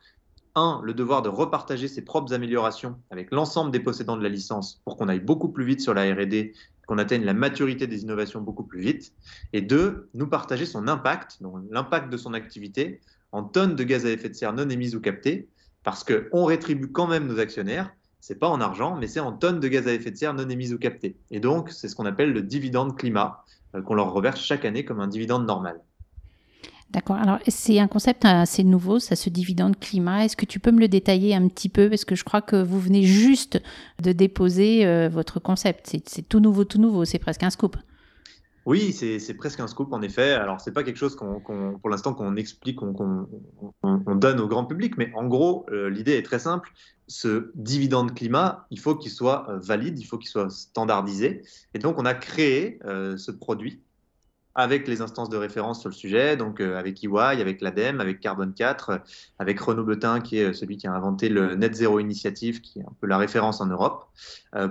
un, 0.55 0.81
le 0.85 0.95
devoir 0.95 1.23
de 1.23 1.29
repartager 1.29 1.89
ses 1.89 2.03
propres 2.03 2.33
améliorations 2.33 2.97
avec 3.11 3.31
l'ensemble 3.31 3.71
des 3.71 3.81
possédants 3.81 4.17
de 4.17 4.23
la 4.23 4.29
licence 4.29 4.81
pour 4.85 4.97
qu'on 4.97 5.09
aille 5.09 5.21
beaucoup 5.21 5.49
plus 5.49 5.65
vite 5.65 5.81
sur 5.81 5.95
la 5.95 6.12
RD, 6.12 6.53
qu'on 6.87 6.99
atteigne 6.99 7.25
la 7.25 7.35
maturité 7.35 7.87
des 7.87 8.03
innovations 8.03 8.41
beaucoup 8.41 8.65
plus 8.65 8.81
vite. 8.81 9.12
Et 9.53 9.61
deux, 9.61 10.09
nous 10.15 10.27
partager 10.27 10.67
son 10.67 10.89
impact, 10.89 11.39
l'impact 11.71 12.11
de 12.11 12.17
son 12.17 12.35
activité, 12.35 13.00
en 13.33 13.45
tonnes 13.45 13.77
de 13.77 13.85
gaz 13.85 14.06
à 14.06 14.11
effet 14.11 14.31
de 14.31 14.35
serre 14.35 14.53
non 14.55 14.69
émises 14.69 14.97
ou 14.97 15.00
captées, 15.00 15.49
parce 15.85 16.05
qu'on 16.05 16.45
rétribue 16.45 16.91
quand 16.91 17.06
même 17.06 17.27
nos 17.27 17.39
actionnaires. 17.39 17.93
C'est 18.21 18.39
pas 18.39 18.49
en 18.49 18.61
argent, 18.61 18.97
mais 18.97 19.06
c'est 19.06 19.21
en 19.21 19.33
tonnes 19.33 19.61
de 19.61 19.69
gaz 19.69 19.87
à 19.87 19.93
effet 19.93 20.11
de 20.11 20.17
serre 20.17 20.35
non 20.35 20.49
émises 20.49 20.73
ou 20.73 20.79
captées. 20.79 21.17
Et 21.31 21.41
donc, 21.41 21.71
c'est 21.71 21.89
ce 21.89 21.95
qu'on 21.95 22.06
appelle 22.06 22.33
le 22.33 22.43
dividende 22.43 22.97
climat, 22.97 23.45
euh, 23.75 23.83
qu'on 23.83 23.95
leur 23.95 24.12
reverse 24.12 24.41
chaque 24.41 24.65
année 24.65 24.85
comme 24.85 25.00
un 25.00 25.09
dividende 25.09 25.47
normal. 25.47 25.81
D'accord. 26.90 27.17
Alors, 27.17 27.38
c'est 27.46 27.79
un 27.79 27.87
concept 27.87 28.25
assez 28.25 28.64
nouveau, 28.64 28.99
ça, 28.99 29.14
ce 29.14 29.29
dividende 29.29 29.79
climat. 29.79 30.25
Est-ce 30.25 30.37
que 30.37 30.46
tu 30.46 30.58
peux 30.58 30.70
me 30.70 30.81
le 30.81 30.88
détailler 30.88 31.35
un 31.35 31.46
petit 31.49 31.69
peu? 31.69 31.90
Parce 31.90 32.06
que 32.06 32.14
je 32.14 32.25
crois 32.25 32.40
que 32.40 32.56
vous 32.56 32.81
venez 32.81 33.02
juste 33.02 33.61
de 34.02 34.12
déposer 34.12 34.87
euh, 34.87 35.11
votre 35.11 35.38
concept. 35.38 35.94
C'est 36.06 36.26
tout 36.26 36.40
nouveau, 36.40 36.64
tout 36.64 36.81
nouveau. 36.81 37.05
C'est 37.05 37.19
presque 37.19 37.43
un 37.43 37.50
scoop. 37.50 37.76
Oui, 38.64 38.93
c'est 38.93 39.35
presque 39.35 39.61
un 39.61 39.67
scoop, 39.67 39.93
en 39.93 40.00
effet. 40.00 40.32
Alors, 40.32 40.61
c'est 40.61 40.73
pas 40.73 40.82
quelque 40.82 40.96
chose 40.96 41.14
qu'on, 41.14 41.40
pour 41.40 41.90
l'instant 41.90 42.14
qu'on 42.14 42.37
explique, 42.37 42.76
qu'on 42.76 43.26
donne 43.82 44.40
au 44.40 44.49
grand 44.49 44.64
public, 44.64 44.96
mais 44.99 45.11
en 45.14 45.26
gros, 45.26 45.67
euh, 45.70 45.88
l'idée 45.88 46.12
est 46.12 46.23
très 46.23 46.38
simple. 46.38 46.70
Ce 47.06 47.50
dividende 47.55 48.14
climat, 48.14 48.67
il 48.70 48.79
faut 48.79 48.94
qu'il 48.94 49.11
soit 49.11 49.46
euh, 49.49 49.58
valide, 49.58 49.99
il 49.99 50.05
faut 50.05 50.19
qu'il 50.19 50.29
soit 50.29 50.50
standardisé. 50.50 51.43
Et 51.73 51.79
donc, 51.79 51.99
on 51.99 52.05
a 52.05 52.14
créé 52.14 52.79
ce 52.85 53.31
produit 53.31 53.82
avec 54.58 54.88
les 54.88 55.02
instances 55.02 55.28
de 55.28 55.37
référence 55.37 55.78
sur 55.78 55.88
le 55.88 55.94
sujet, 55.94 56.37
donc 56.37 56.60
euh, 56.60 56.76
avec 56.76 57.05
EY, 57.05 57.40
avec 57.40 57.60
l'ADEME, 57.60 58.00
avec 58.00 58.19
Carbone 58.19 58.52
4, 58.52 58.90
euh, 58.90 58.99
avec 59.38 59.60
Renaud 59.60 59.84
Betin, 59.84 60.20
qui 60.20 60.38
est 60.38 60.46
euh, 60.46 60.52
celui 60.52 60.76
qui 60.76 60.88
a 60.88 60.93
inventé 60.93 61.28
le 61.28 61.55
Net 61.55 61.76
Zero 61.76 62.00
Initiative, 62.00 62.60
qui 62.60 62.81
est 62.81 62.82
un 62.82 62.93
peu 63.00 63.06
la 63.06 63.19
référence 63.19 63.60
en 63.60 63.66
Europe, 63.66 64.08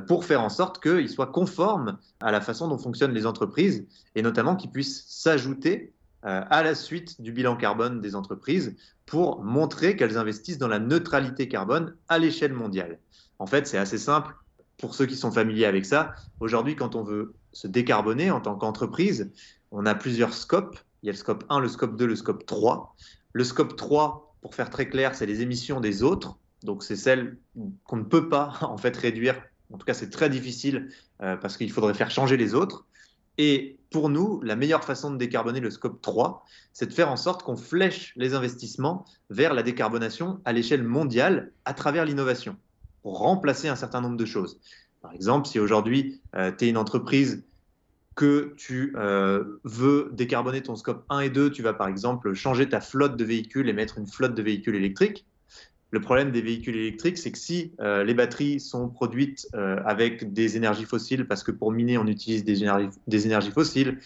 pour 0.07 0.25
faire 0.25 0.41
en 0.41 0.49
sorte 0.49 0.83
qu'il 0.83 1.07
soit 1.07 1.27
conforme 1.27 1.97
à 2.19 2.33
la 2.33 2.41
façon 2.41 2.67
dont 2.67 2.77
fonctionnent 2.77 3.13
les 3.13 3.25
entreprises, 3.25 3.87
et 4.15 4.21
notamment 4.21 4.57
qu'il 4.57 4.71
puisse 4.71 5.05
s'ajouter 5.07 5.93
à 6.23 6.63
la 6.63 6.75
suite 6.75 7.21
du 7.21 7.31
bilan 7.31 7.55
carbone 7.55 8.01
des 8.01 8.15
entreprises 8.15 8.75
pour 9.05 9.41
montrer 9.43 9.95
qu'elles 9.95 10.17
investissent 10.17 10.57
dans 10.57 10.67
la 10.67 10.79
neutralité 10.79 11.47
carbone 11.47 11.95
à 12.09 12.17
l'échelle 12.17 12.53
mondiale. 12.53 12.99
En 13.39 13.45
fait, 13.45 13.67
c'est 13.67 13.77
assez 13.77 13.99
simple 13.99 14.35
pour 14.77 14.93
ceux 14.93 15.05
qui 15.05 15.15
sont 15.15 15.31
familiers 15.31 15.65
avec 15.65 15.85
ça. 15.85 16.13
Aujourd'hui, 16.39 16.75
quand 16.75 16.95
on 16.95 17.03
veut 17.03 17.33
se 17.51 17.67
décarboner 17.67 18.31
en 18.31 18.41
tant 18.41 18.55
qu'entreprise, 18.55 19.31
on 19.71 19.85
a 19.85 19.95
plusieurs 19.95 20.33
scopes. 20.33 20.77
Il 21.01 21.07
y 21.07 21.09
a 21.09 21.13
le 21.13 21.17
scope 21.17 21.43
1, 21.49 21.59
le 21.59 21.67
scope 21.67 21.97
2, 21.97 22.05
le 22.05 22.15
scope 22.15 22.45
3. 22.45 22.95
Le 23.33 23.43
scope 23.43 23.75
3, 23.75 24.35
pour 24.41 24.55
faire 24.55 24.69
très 24.69 24.87
clair, 24.87 25.15
c'est 25.15 25.25
les 25.25 25.41
émissions 25.41 25.79
des 25.79 26.03
autres. 26.03 26.37
Donc 26.63 26.83
c'est 26.83 26.95
celles 26.95 27.37
qu'on 27.83 27.97
ne 27.97 28.03
peut 28.03 28.29
pas 28.29 28.53
en 28.61 28.77
fait 28.77 28.95
réduire. 28.95 29.41
En 29.71 29.77
tout 29.77 29.85
cas, 29.85 29.93
c'est 29.93 30.09
très 30.09 30.29
difficile 30.29 30.89
euh, 31.21 31.35
parce 31.35 31.57
qu'il 31.57 31.71
faudrait 31.71 31.93
faire 31.93 32.11
changer 32.11 32.37
les 32.37 32.53
autres. 32.53 32.85
Et 33.37 33.77
pour 33.91 34.09
nous, 34.09 34.41
la 34.41 34.55
meilleure 34.55 34.83
façon 34.83 35.11
de 35.11 35.17
décarboner 35.17 35.59
le 35.59 35.69
scope 35.69 36.01
3, 36.01 36.43
c'est 36.73 36.87
de 36.87 36.93
faire 36.93 37.11
en 37.11 37.17
sorte 37.17 37.43
qu'on 37.43 37.57
flèche 37.57 38.13
les 38.15 38.33
investissements 38.33 39.05
vers 39.29 39.53
la 39.53 39.63
décarbonation 39.63 40.41
à 40.45 40.53
l'échelle 40.53 40.83
mondiale 40.83 41.51
à 41.65 41.73
travers 41.73 42.05
l'innovation, 42.05 42.57
remplacer 43.03 43.67
un 43.67 43.75
certain 43.75 44.01
nombre 44.01 44.17
de 44.17 44.25
choses. 44.25 44.59
Par 45.01 45.13
exemple, 45.13 45.47
si 45.47 45.59
aujourd'hui, 45.59 46.21
euh, 46.35 46.51
tu 46.57 46.65
es 46.65 46.69
une 46.69 46.77
entreprise 46.77 47.43
que 48.17 48.55
tu 48.57 48.93
euh, 48.97 49.59
veux 49.63 50.09
décarboner 50.11 50.63
ton 50.63 50.75
scope 50.75 51.05
1 51.09 51.19
et 51.21 51.29
2, 51.29 51.51
tu 51.51 51.61
vas 51.61 51.73
par 51.73 51.87
exemple 51.87 52.33
changer 52.33 52.67
ta 52.67 52.81
flotte 52.81 53.15
de 53.15 53.23
véhicules 53.23 53.69
et 53.69 53.73
mettre 53.73 53.99
une 53.99 54.07
flotte 54.07 54.33
de 54.33 54.41
véhicules 54.41 54.75
électriques. 54.75 55.27
Le 55.91 56.01
problème 56.01 56.31
des 56.31 56.41
véhicules 56.41 56.75
électriques, 56.75 57.19
c'est 57.19 57.31
que 57.31 57.37
si 57.37 57.73
euh, 57.79 58.03
les 58.03 58.15
batteries 58.15 58.59
sont 58.59 58.89
produites 58.89 59.47
euh, 59.53 59.79
avec 59.85 60.33
des 60.33 60.57
énergies 60.57 60.85
fossiles, 60.85 61.27
parce 61.27 61.43
que 61.43 61.51
pour 61.51 61.71
miner, 61.71 61.99
on 61.99 62.07
utilise 62.07 62.43
des 62.43 62.63
énergies, 62.63 62.89
des 63.05 63.27
énergies 63.27 63.51
fossiles, 63.51 63.99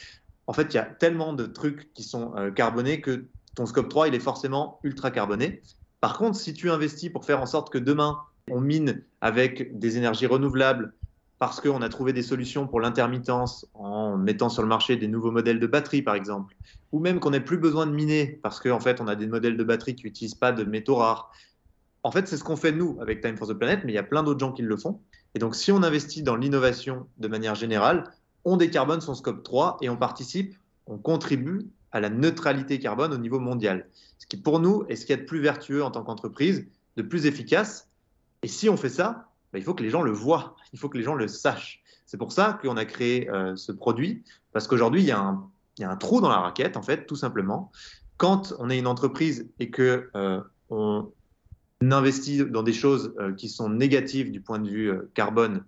en 0.46 0.54
fait, 0.54 0.74
il 0.74 0.76
y 0.76 0.80
a 0.80 0.84
tellement 0.86 1.32
de 1.32 1.46
trucs 1.46 1.94
qui 1.94 2.04
sont 2.04 2.34
carbonés 2.54 3.00
que 3.00 3.28
ton 3.56 3.66
scope 3.66 3.88
3, 3.88 4.10
il 4.10 4.16
est 4.16 4.20
forcément 4.20 4.80
ultra 4.84 5.10
carboné. 5.10 5.62
Par 6.02 6.18
contre, 6.18 6.38
si 6.38 6.54
tu 6.54 6.70
investis 6.70 7.10
pour 7.10 7.24
faire 7.24 7.42
en 7.42 7.46
sorte 7.46 7.72
que 7.72 7.78
demain, 7.78 8.20
on 8.52 8.62
mine 8.62 9.04
avec 9.22 9.78
des 9.80 9.98
énergies 9.98 10.28
renouvelables, 10.28 10.94
parce 11.40 11.60
qu'on 11.60 11.82
a 11.82 11.90
trouvé 11.90 12.14
des 12.14 12.22
solutions 12.22 12.68
pour 12.68 12.80
l'intermittence 12.80 13.66
en 13.74 14.16
mettant 14.16 14.50
sur 14.50 14.62
le 14.62 14.68
marché 14.68 14.96
des 14.96 15.08
nouveaux 15.08 15.32
modèles 15.32 15.60
de 15.60 15.66
batterie, 15.66 16.04
par 16.04 16.14
exemple, 16.14 16.56
ou 16.92 17.00
même 17.00 17.20
qu'on 17.20 17.32
n'ait 17.32 17.40
plus 17.40 17.58
besoin 17.58 17.88
de 17.88 17.92
miner 17.92 18.40
parce 18.44 18.60
qu'en 18.60 18.80
fait, 18.80 19.02
on 19.02 19.08
a 19.08 19.16
des 19.16 19.26
modèles 19.26 19.58
de 19.58 19.64
batterie 19.64 19.96
qui 19.96 20.06
n'utilisent 20.06 20.36
pas 20.36 20.52
de 20.52 20.64
métaux 20.64 20.98
rares. 20.98 21.32
En 22.04 22.12
fait, 22.12 22.28
c'est 22.28 22.38
ce 22.38 22.44
qu'on 22.44 22.58
fait 22.58 22.72
nous 22.72 23.00
avec 23.02 23.22
Time 23.22 23.38
for 23.38 23.48
the 23.48 23.54
Planet, 23.54 23.80
mais 23.84 23.92
il 23.92 23.96
y 23.96 24.00
a 24.00 24.04
plein 24.04 24.22
d'autres 24.22 24.40
gens 24.40 24.52
qui 24.52 24.62
le 24.62 24.78
font. 24.78 25.00
Et 25.34 25.40
donc, 25.40 25.56
si 25.56 25.72
on 25.72 25.82
investit 25.82 26.22
dans 26.22 26.36
l'innovation 26.36 27.08
de 27.18 27.28
manière 27.28 27.56
générale, 27.56 28.04
on 28.46 28.58
décarbone 28.58 29.02
son 29.02 29.16
scope 29.16 29.42
3 29.44 29.78
et 29.82 29.90
on 29.90 29.98
participe, 29.98 30.56
on 30.86 31.00
contribue 31.00 31.68
à 31.92 32.00
la 32.00 32.10
neutralité 32.10 32.78
carbone 32.78 33.14
au 33.14 33.18
niveau 33.18 33.40
mondial. 33.40 33.88
Ce 34.20 34.28
qui, 34.28 34.38
pour 34.38 34.60
nous, 34.60 34.86
est 34.90 34.96
ce 34.96 35.08
qu'il 35.08 35.16
y 35.16 35.20
a 35.20 35.22
de 35.22 35.28
plus 35.28 35.42
vertueux 35.42 35.84
en 35.84 35.90
tant 35.90 36.04
qu'entreprise, 36.04 36.68
de 36.98 37.02
plus 37.02 37.26
efficace. 37.26 37.90
Et 38.44 38.48
si 38.48 38.70
on 38.70 38.78
fait 38.78 38.90
ça, 38.90 39.30
bah, 39.54 39.60
il 39.60 39.64
faut 39.64 39.74
que 39.74 39.84
les 39.84 39.90
gens 39.90 40.02
le 40.02 40.12
voient, 40.12 40.56
il 40.74 40.80
faut 40.80 40.90
que 40.90 40.98
les 40.98 41.04
gens 41.04 41.16
le 41.16 41.28
sachent. 41.28 41.82
C'est 42.06 42.18
pour 42.18 42.32
ça 42.32 42.60
qu'on 42.62 42.78
a 42.78 42.86
créé 42.86 43.30
euh, 43.30 43.56
ce 43.56 43.72
produit, 43.72 44.24
parce 44.52 44.68
qu'aujourd'hui, 44.68 45.02
il 45.02 45.08
y, 45.08 45.12
a 45.12 45.20
un, 45.20 45.98
trou 45.98 46.22
dans 46.22 46.30
la 46.30 46.40
raquette, 46.40 46.78
en 46.78 46.82
fait, 46.82 47.06
tout 47.06 47.16
simplement. 47.16 47.72
Quand 48.18 48.54
on 48.60 48.70
est 48.70 48.78
une 48.78 48.88
entreprise 48.88 49.50
et 49.60 49.70
que 49.70 50.10
euh, 50.16 50.42
on 50.70 51.12
investit 51.82 52.46
dans 52.46 52.64
des 52.64 52.74
choses 52.74 53.14
euh, 53.20 53.34
qui 53.34 53.50
sont 53.50 53.70
négatives 53.70 54.32
du 54.32 54.42
point 54.42 54.60
de 54.60 54.70
vue 54.70 54.92
carbone, 55.14 55.64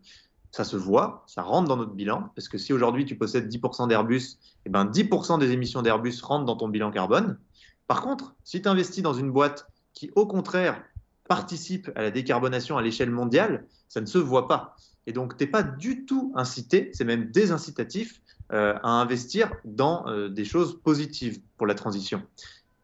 ça 0.51 0.63
se 0.63 0.77
voit, 0.77 1.23
ça 1.27 1.41
rentre 1.41 1.67
dans 1.67 1.77
notre 1.77 1.93
bilan, 1.93 2.29
parce 2.35 2.47
que 2.47 2.59
si 2.59 2.73
aujourd'hui 2.73 3.05
tu 3.05 3.15
possèdes 3.15 3.51
10% 3.51 3.87
d'Airbus, 3.87 4.37
eh 4.65 4.69
ben 4.69 4.85
10% 4.85 5.39
des 5.39 5.51
émissions 5.51 5.81
d'Airbus 5.81 6.21
rentrent 6.21 6.45
dans 6.45 6.55
ton 6.55 6.67
bilan 6.67 6.91
carbone. 6.91 7.39
Par 7.87 8.01
contre, 8.01 8.35
si 8.43 8.61
tu 8.61 8.69
investis 8.69 9.01
dans 9.01 9.13
une 9.13 9.31
boîte 9.31 9.67
qui, 9.93 10.11
au 10.15 10.27
contraire, 10.27 10.83
participe 11.27 11.89
à 11.95 12.01
la 12.01 12.11
décarbonation 12.11 12.77
à 12.77 12.81
l'échelle 12.81 13.11
mondiale, 13.11 13.65
ça 13.87 14.01
ne 14.01 14.05
se 14.05 14.17
voit 14.17 14.47
pas. 14.47 14.75
Et 15.07 15.13
donc, 15.13 15.37
tu 15.37 15.43
n'es 15.43 15.49
pas 15.49 15.63
du 15.63 16.05
tout 16.05 16.33
incité, 16.35 16.91
c'est 16.93 17.03
même 17.03 17.29
désincitatif 17.31 18.21
euh, 18.51 18.75
à 18.83 18.89
investir 18.89 19.51
dans 19.65 20.07
euh, 20.07 20.29
des 20.29 20.45
choses 20.45 20.79
positives 20.81 21.39
pour 21.57 21.67
la 21.67 21.75
transition. 21.75 22.21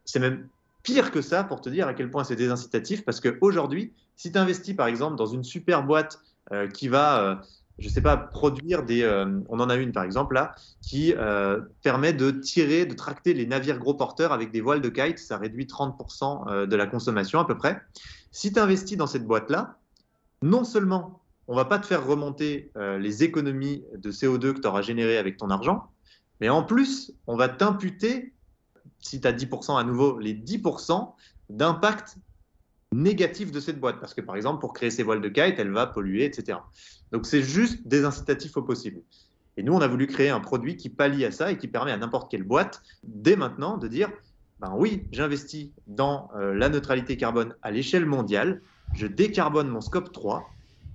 C'est 0.05 0.19
même 0.19 0.47
pire 0.83 1.11
que 1.11 1.21
ça 1.21 1.43
pour 1.43 1.61
te 1.61 1.69
dire 1.69 1.87
à 1.87 1.93
quel 1.93 2.09
point 2.09 2.23
c'est 2.23 2.35
désincitatif, 2.35 3.05
parce 3.05 3.19
qu'aujourd'hui, 3.19 3.93
si 4.15 4.31
tu 4.31 4.37
investis 4.37 4.75
par 4.75 4.87
exemple 4.87 5.15
dans 5.15 5.25
une 5.25 5.43
super 5.43 5.83
boîte 5.83 6.19
euh, 6.51 6.67
qui 6.67 6.87
va, 6.87 7.41
je 7.77 7.85
ne 7.85 7.89
sais 7.89 8.01
pas, 8.01 8.17
produire 8.17 8.83
des... 8.83 9.05
on 9.49 9.59
en 9.59 9.69
a 9.69 9.75
une 9.75 9.91
par 9.91 10.03
exemple 10.03 10.33
là, 10.33 10.55
qui 10.81 11.13
permet 11.83 12.13
de 12.13 12.31
tirer, 12.31 12.85
de 12.85 12.93
tracter 12.93 13.33
les 13.33 13.45
navires 13.45 13.79
gros 13.79 13.93
porteurs 13.93 14.33
avec 14.33 14.51
des 14.51 14.61
voiles 14.61 14.81
de 14.81 14.89
kite, 14.89 15.19
ça 15.19 15.37
réduit 15.37 15.65
30% 15.65 16.49
euh, 16.49 16.65
de 16.65 16.75
la 16.75 16.87
consommation 16.87 17.39
à 17.39 17.45
peu 17.45 17.57
près. 17.57 17.81
Si 18.31 18.53
tu 18.53 18.59
investis 18.59 18.97
dans 18.97 19.07
cette 19.07 19.25
boîte-là, 19.25 19.77
non 20.41 20.63
seulement 20.63 21.21
on 21.47 21.55
va 21.55 21.65
pas 21.65 21.79
te 21.79 21.87
faire 21.87 22.05
remonter 22.05 22.71
euh, 22.77 22.99
les 22.99 23.23
économies 23.23 23.83
de 23.97 24.11
CO2 24.11 24.53
que 24.53 24.59
tu 24.61 24.67
auras 24.67 24.83
générées 24.83 25.17
avec 25.17 25.37
ton 25.37 25.49
argent, 25.49 25.89
mais 26.39 26.49
en 26.49 26.63
plus, 26.63 27.11
on 27.27 27.35
va 27.35 27.49
t'imputer, 27.49 28.33
si 28.99 29.19
tu 29.19 29.27
as 29.27 29.33
10% 29.33 29.79
à 29.79 29.83
nouveau, 29.83 30.19
les 30.19 30.33
10% 30.33 31.11
d'impact 31.49 32.17
négatif 32.91 33.51
de 33.51 33.59
cette 33.59 33.79
boîte. 33.79 33.99
Parce 33.99 34.13
que 34.13 34.21
par 34.21 34.35
exemple, 34.35 34.59
pour 34.59 34.73
créer 34.73 34.91
ses 34.91 35.03
voiles 35.03 35.21
de 35.21 35.29
kite, 35.29 35.55
elle 35.57 35.71
va 35.71 35.87
polluer, 35.87 36.25
etc. 36.25 36.59
Donc 37.11 37.25
c'est 37.25 37.41
juste 37.41 37.87
des 37.87 38.05
incitatifs 38.05 38.55
au 38.57 38.61
possible. 38.61 39.01
Et 39.57 39.63
nous, 39.63 39.73
on 39.73 39.81
a 39.81 39.87
voulu 39.87 40.07
créer 40.07 40.29
un 40.29 40.39
produit 40.39 40.77
qui 40.77 40.89
pallie 40.89 41.25
à 41.25 41.31
ça 41.31 41.51
et 41.51 41.57
qui 41.57 41.67
permet 41.67 41.91
à 41.91 41.97
n'importe 41.97 42.31
quelle 42.31 42.43
boîte, 42.43 42.81
dès 43.03 43.35
maintenant, 43.35 43.77
de 43.77 43.87
dire 43.87 44.09
ben 44.59 44.73
oui, 44.75 45.05
j'investis 45.11 45.71
dans 45.87 46.29
euh, 46.35 46.53
la 46.53 46.69
neutralité 46.69 47.15
carbone 47.15 47.55
à 47.61 47.71
l'échelle 47.71 48.05
mondiale, 48.05 48.61
je 48.93 49.07
décarbone 49.07 49.69
mon 49.69 49.81
scope 49.81 50.11
3 50.11 50.49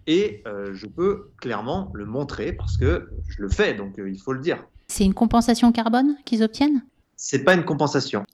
et 0.06 0.42
euh, 0.46 0.74
je 0.74 0.86
peux 0.86 1.30
clairement 1.40 1.90
le 1.94 2.04
montrer 2.04 2.52
parce 2.52 2.76
que 2.76 3.08
je 3.26 3.40
le 3.40 3.48
fais, 3.48 3.72
donc 3.74 3.98
euh, 3.98 4.10
il 4.10 4.20
faut 4.20 4.34
le 4.34 4.40
dire. 4.40 4.62
C'est 4.88 5.04
une 5.04 5.14
compensation 5.14 5.72
carbone 5.72 6.16
qu'ils 6.26 6.42
obtiennent? 6.42 6.84
C'est 7.16 7.42
pas 7.42 7.54
une 7.54 7.64
compensation. 7.64 8.24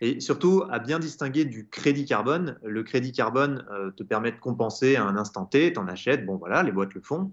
Et 0.00 0.18
surtout, 0.18 0.64
à 0.70 0.80
bien 0.80 0.98
distinguer 0.98 1.44
du 1.44 1.68
crédit 1.68 2.04
carbone, 2.04 2.58
le 2.64 2.82
crédit 2.82 3.12
carbone 3.12 3.64
te 3.96 4.02
permet 4.02 4.32
de 4.32 4.38
compenser 4.38 4.96
à 4.96 5.04
un 5.04 5.16
instant 5.16 5.46
T, 5.46 5.72
tu 5.72 5.78
en 5.78 5.86
achètes, 5.86 6.26
bon 6.26 6.36
voilà, 6.36 6.64
les 6.64 6.72
boîtes 6.72 6.94
le 6.94 7.00
font. 7.00 7.30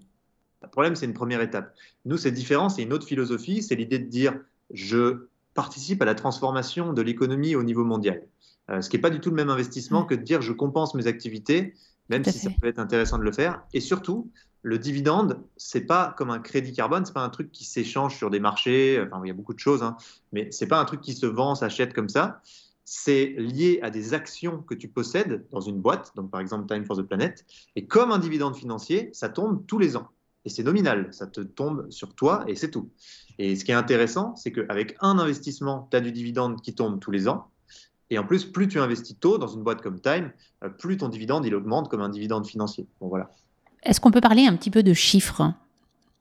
Le 0.62 0.68
problème, 0.68 0.94
c'est 0.94 1.06
une 1.06 1.12
première 1.12 1.40
étape. 1.40 1.74
Nous, 2.04 2.16
c'est 2.16 2.30
différent, 2.30 2.68
c'est 2.68 2.82
une 2.82 2.92
autre 2.92 3.06
philosophie, 3.06 3.62
c'est 3.62 3.74
l'idée 3.74 3.98
de 3.98 4.06
dire 4.06 4.38
je 4.72 5.26
participe 5.54 6.02
à 6.02 6.04
la 6.04 6.14
transformation 6.14 6.92
de 6.92 7.02
l'économie 7.02 7.54
au 7.54 7.62
niveau 7.62 7.84
mondial. 7.84 8.22
Euh, 8.70 8.80
ce 8.80 8.88
qui 8.88 8.96
n'est 8.96 9.02
pas 9.02 9.10
du 9.10 9.20
tout 9.20 9.30
le 9.30 9.36
même 9.36 9.50
investissement 9.50 10.04
que 10.04 10.14
de 10.14 10.22
dire 10.22 10.40
je 10.40 10.52
compense 10.52 10.94
mes 10.94 11.06
activités, 11.06 11.74
même 12.08 12.24
si 12.24 12.38
ça 12.38 12.50
peut 12.60 12.68
être 12.68 12.78
intéressant 12.78 13.18
de 13.18 13.24
le 13.24 13.32
faire. 13.32 13.62
Et 13.72 13.80
surtout, 13.80 14.30
le 14.62 14.78
dividende, 14.78 15.40
c'est 15.56 15.82
pas 15.82 16.14
comme 16.16 16.30
un 16.30 16.38
crédit 16.38 16.72
carbone, 16.72 17.04
c'est 17.04 17.12
pas 17.12 17.24
un 17.24 17.30
truc 17.30 17.50
qui 17.50 17.64
s'échange 17.64 18.16
sur 18.16 18.30
des 18.30 18.40
marchés. 18.40 19.02
Enfin, 19.04 19.20
il 19.24 19.28
y 19.28 19.30
a 19.30 19.34
beaucoup 19.34 19.54
de 19.54 19.58
choses, 19.58 19.82
hein, 19.82 19.96
mais 20.32 20.48
c'est 20.52 20.66
pas 20.66 20.80
un 20.80 20.84
truc 20.84 21.00
qui 21.00 21.14
se 21.14 21.26
vend, 21.26 21.54
s'achète 21.54 21.92
comme 21.92 22.08
ça. 22.08 22.40
C'est 22.84 23.34
lié 23.38 23.80
à 23.82 23.90
des 23.90 24.14
actions 24.14 24.58
que 24.62 24.74
tu 24.74 24.88
possèdes 24.88 25.46
dans 25.50 25.60
une 25.60 25.80
boîte, 25.80 26.12
donc 26.16 26.30
par 26.30 26.40
exemple 26.40 26.66
Time 26.72 26.84
for 26.84 26.96
the 26.96 27.02
Planet. 27.02 27.44
Et 27.76 27.86
comme 27.86 28.12
un 28.12 28.18
dividende 28.18 28.56
financier, 28.56 29.10
ça 29.12 29.28
tombe 29.28 29.64
tous 29.66 29.78
les 29.78 29.96
ans. 29.96 30.08
Et 30.44 30.48
c'est 30.48 30.62
nominal, 30.62 31.08
ça 31.12 31.26
te 31.26 31.40
tombe 31.40 31.90
sur 31.90 32.14
toi 32.14 32.44
et 32.48 32.56
c'est 32.56 32.70
tout. 32.70 32.90
Et 33.38 33.56
ce 33.56 33.64
qui 33.64 33.70
est 33.70 33.74
intéressant, 33.74 34.34
c'est 34.36 34.52
qu'avec 34.52 34.96
un 35.00 35.18
investissement, 35.18 35.88
tu 35.90 35.96
as 35.96 36.00
du 36.00 36.12
dividende 36.12 36.60
qui 36.60 36.74
tombe 36.74 36.98
tous 37.00 37.10
les 37.10 37.28
ans. 37.28 37.46
Et 38.10 38.18
en 38.18 38.24
plus, 38.24 38.44
plus 38.44 38.68
tu 38.68 38.78
investis 38.78 39.16
tôt 39.18 39.38
dans 39.38 39.46
une 39.46 39.62
boîte 39.62 39.80
comme 39.80 40.00
Time, 40.00 40.32
euh, 40.62 40.68
plus 40.68 40.98
ton 40.98 41.08
dividende 41.08 41.46
il 41.46 41.54
augmente 41.54 41.88
comme 41.88 42.02
un 42.02 42.10
dividende 42.10 42.46
financier. 42.46 42.86
Bon 43.00 43.08
voilà. 43.08 43.30
Est-ce 43.84 44.00
qu'on 44.00 44.10
peut 44.10 44.20
parler 44.20 44.46
un 44.46 44.54
petit 44.56 44.70
peu 44.70 44.82
de 44.82 44.92
chiffres? 44.92 45.52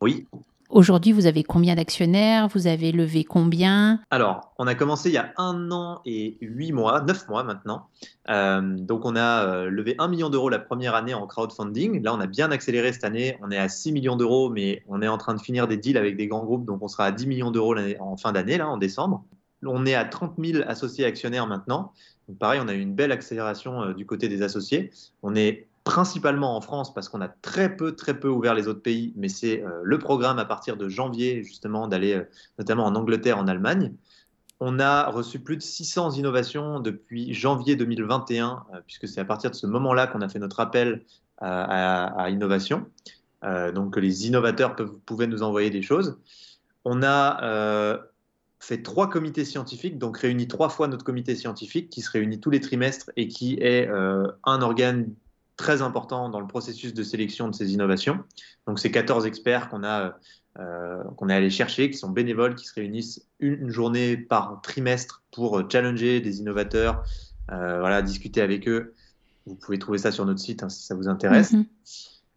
Oui. 0.01 0.25
Aujourd'hui, 0.71 1.11
vous 1.11 1.25
avez 1.25 1.43
combien 1.43 1.75
d'actionnaires? 1.75 2.47
Vous 2.47 2.65
avez 2.65 2.93
levé 2.93 3.25
combien? 3.25 3.99
Alors, 4.09 4.53
on 4.57 4.67
a 4.67 4.73
commencé 4.73 5.09
il 5.09 5.15
y 5.15 5.17
a 5.17 5.33
un 5.35 5.69
an 5.69 5.99
et 6.05 6.37
huit 6.39 6.71
mois, 6.71 7.01
neuf 7.01 7.27
mois 7.27 7.43
maintenant. 7.43 7.89
Euh, 8.29 8.61
donc, 8.77 9.03
on 9.03 9.17
a 9.17 9.43
euh, 9.43 9.69
levé 9.69 9.95
un 9.99 10.07
million 10.07 10.29
d'euros 10.29 10.47
la 10.47 10.59
première 10.59 10.95
année 10.95 11.13
en 11.13 11.27
crowdfunding. 11.27 12.01
Là, 12.01 12.13
on 12.13 12.21
a 12.21 12.25
bien 12.25 12.51
accéléré 12.51 12.93
cette 12.93 13.03
année. 13.03 13.37
On 13.41 13.51
est 13.51 13.57
à 13.57 13.67
6 13.67 13.91
millions 13.91 14.15
d'euros, 14.15 14.49
mais 14.49 14.81
on 14.87 15.01
est 15.01 15.09
en 15.09 15.17
train 15.17 15.33
de 15.33 15.41
finir 15.41 15.67
des 15.67 15.75
deals 15.75 15.97
avec 15.97 16.15
des 16.15 16.27
grands 16.27 16.45
groupes. 16.45 16.63
Donc, 16.63 16.81
on 16.81 16.87
sera 16.87 17.03
à 17.03 17.11
10 17.11 17.27
millions 17.27 17.51
d'euros 17.51 17.75
en 17.99 18.15
fin 18.15 18.31
d'année, 18.31 18.57
là, 18.57 18.69
en 18.69 18.77
décembre. 18.77 19.25
On 19.65 19.85
est 19.85 19.93
à 19.93 20.05
30 20.05 20.35
000 20.39 20.63
associés 20.65 21.03
actionnaires 21.03 21.47
maintenant. 21.47 21.91
Donc, 22.29 22.37
pareil, 22.37 22.61
on 22.63 22.69
a 22.69 22.73
eu 22.73 22.79
une 22.79 22.95
belle 22.95 23.11
accélération 23.11 23.81
euh, 23.81 23.93
du 23.93 24.05
côté 24.05 24.29
des 24.29 24.41
associés. 24.41 24.91
On 25.21 25.35
est 25.35 25.67
principalement 25.83 26.55
en 26.55 26.61
France 26.61 26.93
parce 26.93 27.09
qu'on 27.09 27.21
a 27.21 27.27
très 27.27 27.75
peu, 27.75 27.95
très 27.95 28.19
peu 28.19 28.27
ouvert 28.27 28.53
les 28.53 28.67
autres 28.67 28.81
pays, 28.81 29.13
mais 29.15 29.29
c'est 29.29 29.63
euh, 29.63 29.81
le 29.83 29.97
programme 29.97 30.39
à 30.39 30.45
partir 30.45 30.77
de 30.77 30.87
janvier, 30.87 31.43
justement, 31.43 31.87
d'aller 31.87 32.13
euh, 32.13 32.23
notamment 32.59 32.85
en 32.85 32.95
Angleterre, 32.95 33.37
en 33.37 33.47
Allemagne. 33.47 33.93
On 34.59 34.79
a 34.79 35.09
reçu 35.09 35.39
plus 35.39 35.57
de 35.57 35.63
600 35.63 36.11
innovations 36.11 36.79
depuis 36.79 37.33
janvier 37.33 37.75
2021, 37.75 38.63
euh, 38.73 38.79
puisque 38.85 39.07
c'est 39.07 39.19
à 39.19 39.25
partir 39.25 39.49
de 39.49 39.55
ce 39.55 39.65
moment-là 39.65 40.05
qu'on 40.05 40.21
a 40.21 40.29
fait 40.29 40.39
notre 40.39 40.59
appel 40.59 41.03
à, 41.43 42.29
innovation. 42.29 42.85
Donc 43.73 43.97
les 43.97 44.27
innovateurs 44.27 44.75
peuvent, 44.75 44.99
pouvaient 45.07 45.25
nous 45.25 45.41
envoyer 45.41 45.71
des 45.71 45.81
choses. 45.81 46.19
On 46.85 47.01
a 47.01 47.97
fait 48.59 48.83
trois 48.83 49.09
comités 49.09 49.43
scientifiques, 49.43 49.97
donc 49.97 50.19
réuni 50.19 50.47
trois 50.47 50.69
fois 50.69 50.87
notre 50.87 51.03
comité 51.03 51.35
scientifique, 51.35 51.89
qui 51.89 52.01
se 52.01 52.11
réunit 52.11 52.39
tous 52.39 52.51
les 52.51 52.59
trimestres 52.59 53.09
et 53.17 53.27
qui 53.27 53.55
est 53.59 53.89
un 53.89 54.61
organe 54.61 55.07
très 55.61 55.83
important 55.83 56.27
dans 56.29 56.39
le 56.39 56.47
processus 56.47 56.91
de 56.93 57.03
sélection 57.03 57.47
de 57.47 57.53
ces 57.53 57.71
innovations. 57.71 58.17
Donc 58.65 58.79
c'est 58.79 58.89
14 58.89 59.27
experts 59.27 59.69
qu'on 59.69 59.83
a 59.83 60.15
euh, 60.59 61.03
qu'on 61.15 61.29
est 61.29 61.33
allé 61.33 61.49
chercher, 61.49 61.89
qui 61.91 61.97
sont 61.97 62.09
bénévoles, 62.09 62.55
qui 62.55 62.65
se 62.65 62.73
réunissent 62.73 63.25
une, 63.39 63.69
journée 63.69 64.17
par 64.17 64.59
trimestre 64.61 65.23
pour 65.31 65.59
euh, 65.59 65.67
challenger 65.71 66.19
des 66.19 66.39
innovateurs, 66.39 67.03
euh, 67.51 67.79
voilà, 67.79 68.01
discuter 68.01 68.41
avec 68.41 68.67
eux. 68.67 68.93
Vous 69.45 69.55
pouvez 69.55 69.79
trouver 69.79 69.97
ça 69.99 70.11
sur 70.11 70.25
notre 70.25 70.39
site 70.39 70.63
hein, 70.63 70.69
si 70.69 70.83
ça 70.83 70.95
vous 70.95 71.07
intéresse. 71.07 71.53
Mhm. 71.53 71.65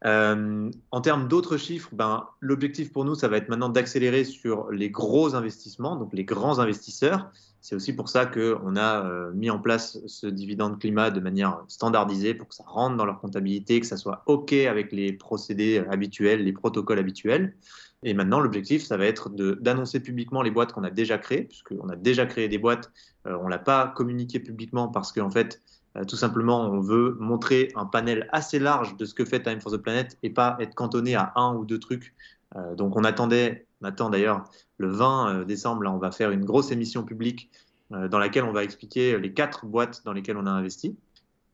Euh, 0.07 0.71
en 0.91 1.01
termes 1.01 1.29
d'autres 1.29 1.57
chiffres, 1.57 1.89
ben, 1.93 2.27
l'objectif 2.41 2.93
pour 2.93 3.05
nous, 3.05 3.15
ça 3.15 3.29
va 3.29 3.39
être 3.39 3.49
maintenant 3.49 3.71
d'accélérer 3.71 4.25
sur 4.25 4.71
les 4.71 4.91
gros 4.91 5.35
investissements, 5.35 5.97
donc 5.97 6.13
les 6.13 6.25
grands 6.25 6.59
investisseurs. 6.59 7.31
C'est 7.63 7.75
aussi 7.75 7.95
pour 7.95 8.11
ça 8.11 8.27
qu'on 8.27 8.77
a 8.77 9.07
euh, 9.07 9.33
mis 9.33 9.49
en 9.49 9.59
place 9.59 9.99
ce 10.07 10.27
dividende 10.27 10.79
climat 10.79 11.11
de 11.11 11.21
manière 11.21 11.65
standardisée 11.69 12.35
pour 12.35 12.49
que 12.49 12.55
ça 12.55 12.65
rentre 12.67 12.97
dans 12.97 13.07
leur 13.07 13.19
comptabilité, 13.19 13.81
que 13.81 13.87
ça 13.87 13.97
soit 13.97 14.23
OK 14.27 14.53
avec 14.53 14.93
les 14.93 15.15
procédés 15.15 15.83
habituels, 15.91 16.45
les 16.45 16.53
protocoles 16.53 16.99
habituels. 16.99 17.55
Et 18.03 18.13
maintenant, 18.13 18.41
l'objectif, 18.41 18.85
ça 18.85 18.99
va 18.99 19.07
être 19.07 19.31
d'annoncer 19.31 19.99
publiquement 19.99 20.43
les 20.43 20.51
boîtes 20.51 20.73
qu'on 20.73 20.85
a 20.85 20.91
déjà 20.91 21.17
créées, 21.17 21.45
puisqu'on 21.45 21.89
a 21.89 21.97
déjà 21.97 22.27
créé 22.27 22.49
des 22.49 22.59
boîtes, 22.59 22.93
euh, 23.27 23.39
on 23.41 23.45
ne 23.45 23.51
l'a 23.51 23.59
pas 23.59 23.89
communiqué 23.89 24.39
publiquement 24.39 24.89
parce 24.89 25.11
qu'en 25.11 25.31
fait, 25.31 25.55
euh, 25.55 25.74
tout 26.09 26.17
simplement, 26.17 26.63
on 26.63 26.81
veut 26.81 27.17
montrer 27.21 27.71
un 27.77 27.87
panel 27.87 28.29
assez 28.33 28.59
large 28.59 28.97
de 28.97 29.05
ce 29.05 29.15
que 29.15 29.25
fait 29.25 29.43
Time 29.43 29.61
for 29.61 29.71
the 29.71 29.77
Planet 29.77 30.19
et 30.23 30.31
pas 30.31 30.57
être 30.59 30.75
cantonné 30.75 31.15
à 31.15 31.33
un 31.37 31.55
ou 31.55 31.65
deux 31.65 31.79
trucs. 31.79 32.15
Euh, 32.57 32.75
donc 32.75 32.97
on 32.97 33.05
attendait, 33.05 33.67
on 33.81 33.87
attend 33.87 34.11
d'ailleurs 34.11 34.45
le 34.79 34.89
20 34.89 35.29
euh, 35.29 35.45
décembre, 35.45 35.83
là, 35.83 35.93
on 35.93 35.99
va 35.99 36.11
faire 36.11 36.31
une 36.31 36.45
grosse 36.45 36.73
émission 36.73 37.05
publique 37.05 37.51
euh, 37.93 38.09
dans 38.09 38.19
laquelle 38.19 38.45
on 38.45 38.53
va 38.53 38.65
expliquer 38.65 39.19
les 39.19 39.33
quatre 39.33 39.67
boîtes 39.67 40.03
dans 40.05 40.13
lesquelles 40.13 40.37
on 40.37 40.47
a 40.47 40.51
investi. 40.51 40.97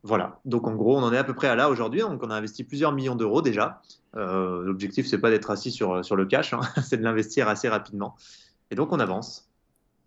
Voilà. 0.02 0.40
Donc 0.46 0.66
en 0.66 0.74
gros, 0.74 0.96
on 0.96 1.02
en 1.02 1.12
est 1.12 1.18
à 1.18 1.24
peu 1.24 1.34
près 1.34 1.48
à 1.48 1.54
là 1.54 1.68
aujourd'hui. 1.68 2.00
Donc 2.00 2.22
on 2.22 2.30
a 2.30 2.34
investi 2.34 2.64
plusieurs 2.64 2.92
millions 2.92 3.16
d'euros 3.16 3.42
déjà. 3.42 3.82
Euh, 4.16 4.62
L'objectif, 4.62 5.06
c'est 5.06 5.18
pas 5.18 5.30
d'être 5.30 5.50
assis 5.50 5.70
sur, 5.70 6.04
sur 6.04 6.16
le 6.16 6.24
cash, 6.24 6.54
hein, 6.54 6.60
c'est 6.82 6.96
de 6.96 7.02
l'investir 7.02 7.48
assez 7.48 7.68
rapidement. 7.68 8.16
Et 8.70 8.74
donc 8.74 8.92
on 8.92 9.00
avance. 9.00 9.50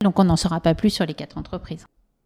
Donc 0.02 0.18
on 0.20 0.24
n'en 0.24 0.36
saura 0.36 0.60
pas 0.60 0.74
plus 0.74 0.90
sur 0.90 1.06
les 1.06 1.13
quatre 1.13 1.38
entreprises. 1.38 1.86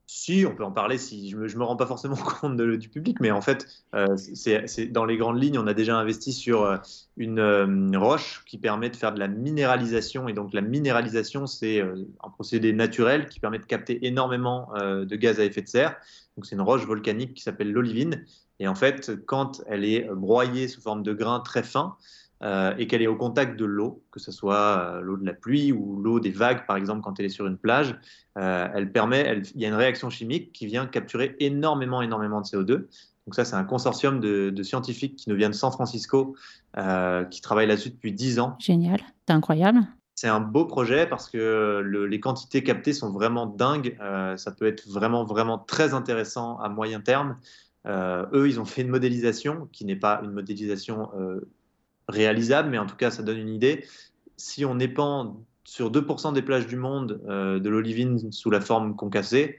Si, 0.10 0.46
on 0.48 0.56
peut 0.56 0.64
en 0.64 0.72
parler 0.72 0.98
si 0.98 1.30
je 1.30 1.48
je 1.50 1.58
me 1.58 1.66
rends 1.66 1.76
pas 1.76 1.86
forcément 1.86 2.16
compte 2.42 2.56
du 2.56 2.88
public, 2.88 3.20
mais 3.20 3.30
en 3.30 3.42
fait, 3.42 3.68
euh, 3.94 4.16
c'est 4.16 4.86
dans 4.88 5.04
les 5.04 5.18
grandes 5.18 5.42
lignes, 5.44 5.60
on 5.60 5.68
a 5.68 5.74
déjà 5.74 5.98
investi 5.98 6.32
sur 6.32 6.64
euh, 6.64 6.78
une, 7.18 7.40
euh, 7.40 8.00
roche 8.00 8.42
qui 8.46 8.58
permet 8.58 8.90
de 8.90 8.96
faire 8.96 9.14
de 9.14 9.20
la 9.20 9.28
minéralisation. 9.28 10.30
Et 10.30 10.34
donc, 10.34 10.54
la 10.54 10.62
minéralisation, 10.62 11.46
c'est 11.46 11.82
un 11.82 12.30
procédé 12.30 12.72
naturel 12.72 13.28
qui 13.28 13.42
permet 13.42 13.60
de 13.60 13.66
capter 13.66 14.08
énormément 14.08 14.70
de 14.76 15.16
gaz 15.18 15.42
à 15.42 15.44
effet 15.44 15.62
de 15.62 15.68
serre. 15.68 15.98
Donc, 16.38 16.46
c'est 16.46 16.56
une 16.56 16.62
roche 16.62 16.86
volcanique 16.86 17.34
qui 17.34 17.44
s'appelle 17.44 17.72
l'olivine 17.72 18.24
Et 18.60 18.68
en 18.70 18.76
fait, 18.76 19.12
quand 19.26 19.62
elle 19.68 19.84
est 19.84 20.08
broyée 20.14 20.70
sous 20.70 20.80
forme 20.80 21.04
de 21.04 21.14
grains 21.14 21.42
très 21.42 21.64
fins, 21.64 21.98
euh, 22.44 22.76
et 22.78 22.86
qu'elle 22.86 23.02
est 23.02 23.08
au 23.08 23.16
contact 23.16 23.58
de 23.58 23.66
l'eau, 23.66 24.04
que 24.12 24.20
ce 24.20 24.32
soit 24.32 24.78
euh, 24.78 25.02
l'eau 25.02 25.18
de 25.18 25.26
la 25.26 25.34
pluie 25.34 25.72
ou 25.72 26.00
l'eau 26.00 26.20
des 26.20 26.30
vagues, 26.30 26.68
par 26.68 26.78
exemple, 26.78 27.02
quand 27.02 27.20
elle 27.20 27.26
est 27.26 27.30
sur 27.30 27.48
une 27.48 27.58
plage, 27.58 27.96
euh, 28.38 28.68
elle 28.76 28.92
permet, 28.92 29.42
il 29.56 29.62
y 29.62 29.66
a 29.66 29.70
une 29.70 29.74
réaction 29.74 30.12
chimique 30.12 30.52
qui 30.54 30.68
vient 30.68 30.86
capturer 30.86 31.36
énormément, 31.40 32.04
énormément 32.04 32.40
de 32.40 32.46
CO2. 32.46 32.68
Donc 33.26 33.34
ça, 33.34 33.44
c'est 33.44 33.56
un 33.56 33.64
consortium 33.64 34.20
de, 34.20 34.52
de, 34.52 34.64
scientifiques 34.64 35.16
qui 35.16 35.32
nous 35.32 35.36
vient 35.36 35.50
de 35.50 35.56
San 35.56 35.72
Francisco, 35.72 36.36
qui 36.76 37.42
travaillent 37.42 37.68
là-dessus 37.68 37.90
depuis 37.90 38.14
10 38.14 38.40
ans. 38.40 38.56
Génial, 38.60 39.02
c'est 39.28 39.34
incroyable. 39.34 39.80
C'est 40.14 40.30
un 40.30 40.40
beau 40.40 40.66
projet 40.66 41.08
parce 41.08 41.30
que 41.30 41.82
le, 41.84 42.06
les 42.06 42.20
quantités 42.20 42.64
captées 42.64 42.94
sont 42.94 43.12
vraiment 43.12 43.46
dingues. 43.48 43.98
ça 44.38 44.52
peut 44.52 44.66
être 44.66 44.88
vraiment, 44.88 45.26
vraiment 45.26 45.58
très 45.58 45.94
intéressant 45.94 46.58
à 46.60 46.70
moyen 46.70 47.02
terme. 47.02 47.38
eux, 47.86 48.48
ils 48.48 48.62
ont 48.62 48.66
fait 48.66 48.84
une 48.84 48.90
modélisation 48.90 49.68
qui 49.74 49.84
n'est 49.84 49.98
pas 49.98 50.22
une 50.24 50.32
modélisation 50.32 51.10
réalisable, 52.08 52.70
mais 52.70 52.78
en 52.78 52.86
tout 52.86 52.96
cas, 52.96 53.12
ça 53.12 53.24
donne 53.24 53.38
une 53.38 53.54
idée. 53.54 53.86
Si 54.38 54.66
on 54.66 54.80
épand 54.80 55.36
sur 55.64 55.92
2% 55.92 56.34
des 56.34 56.42
plages 56.42 56.68
du 56.68 56.78
monde 56.78 57.22
euh, 57.28 57.60
de 57.60 57.70
l'olivine 57.70 58.32
sous 58.32 58.50
la 58.50 58.62
forme 58.62 58.96
concassée, 58.96 59.58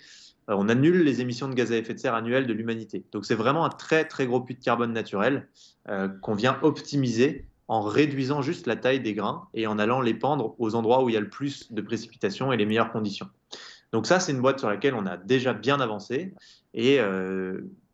euh, 0.48 0.54
on 0.56 0.68
annule 0.68 1.02
les 1.02 1.20
émissions 1.20 1.48
de 1.48 1.54
gaz 1.54 1.70
à 1.70 1.76
effet 1.76 1.92
de 1.92 1.98
serre 1.98 2.14
annuelles 2.14 2.46
de 2.46 2.52
l'humanité. 2.54 3.04
Donc 3.12 3.26
c'est 3.26 3.34
vraiment 3.34 3.64
un 3.64 3.68
très 3.68 4.06
très 4.06 4.26
gros 4.26 4.40
puits 4.40 4.54
de 4.54 4.64
carbone 4.64 4.92
naturel 4.92 5.48
euh, 5.88 6.08
qu'on 6.08 6.34
vient 6.34 6.58
optimiser 6.62 7.44
en 7.68 7.82
réduisant 7.82 8.40
juste 8.40 8.66
la 8.66 8.76
taille 8.76 9.00
des 9.00 9.12
grains 9.12 9.46
et 9.52 9.66
en 9.66 9.78
allant 9.78 10.00
les 10.00 10.14
pendre 10.14 10.54
aux 10.58 10.74
endroits 10.74 11.04
où 11.04 11.10
il 11.10 11.12
y 11.12 11.18
a 11.18 11.20
le 11.20 11.28
plus 11.28 11.70
de 11.70 11.82
précipitations 11.82 12.50
et 12.52 12.56
les 12.56 12.64
meilleures 12.64 12.90
conditions. 12.90 13.28
Donc 13.92 14.06
ça, 14.06 14.20
c'est 14.20 14.32
une 14.32 14.40
boîte 14.40 14.58
sur 14.58 14.70
laquelle 14.70 14.94
on 14.94 15.04
a 15.04 15.18
déjà 15.18 15.52
bien 15.52 15.78
avancé 15.80 16.34
et 16.72 16.98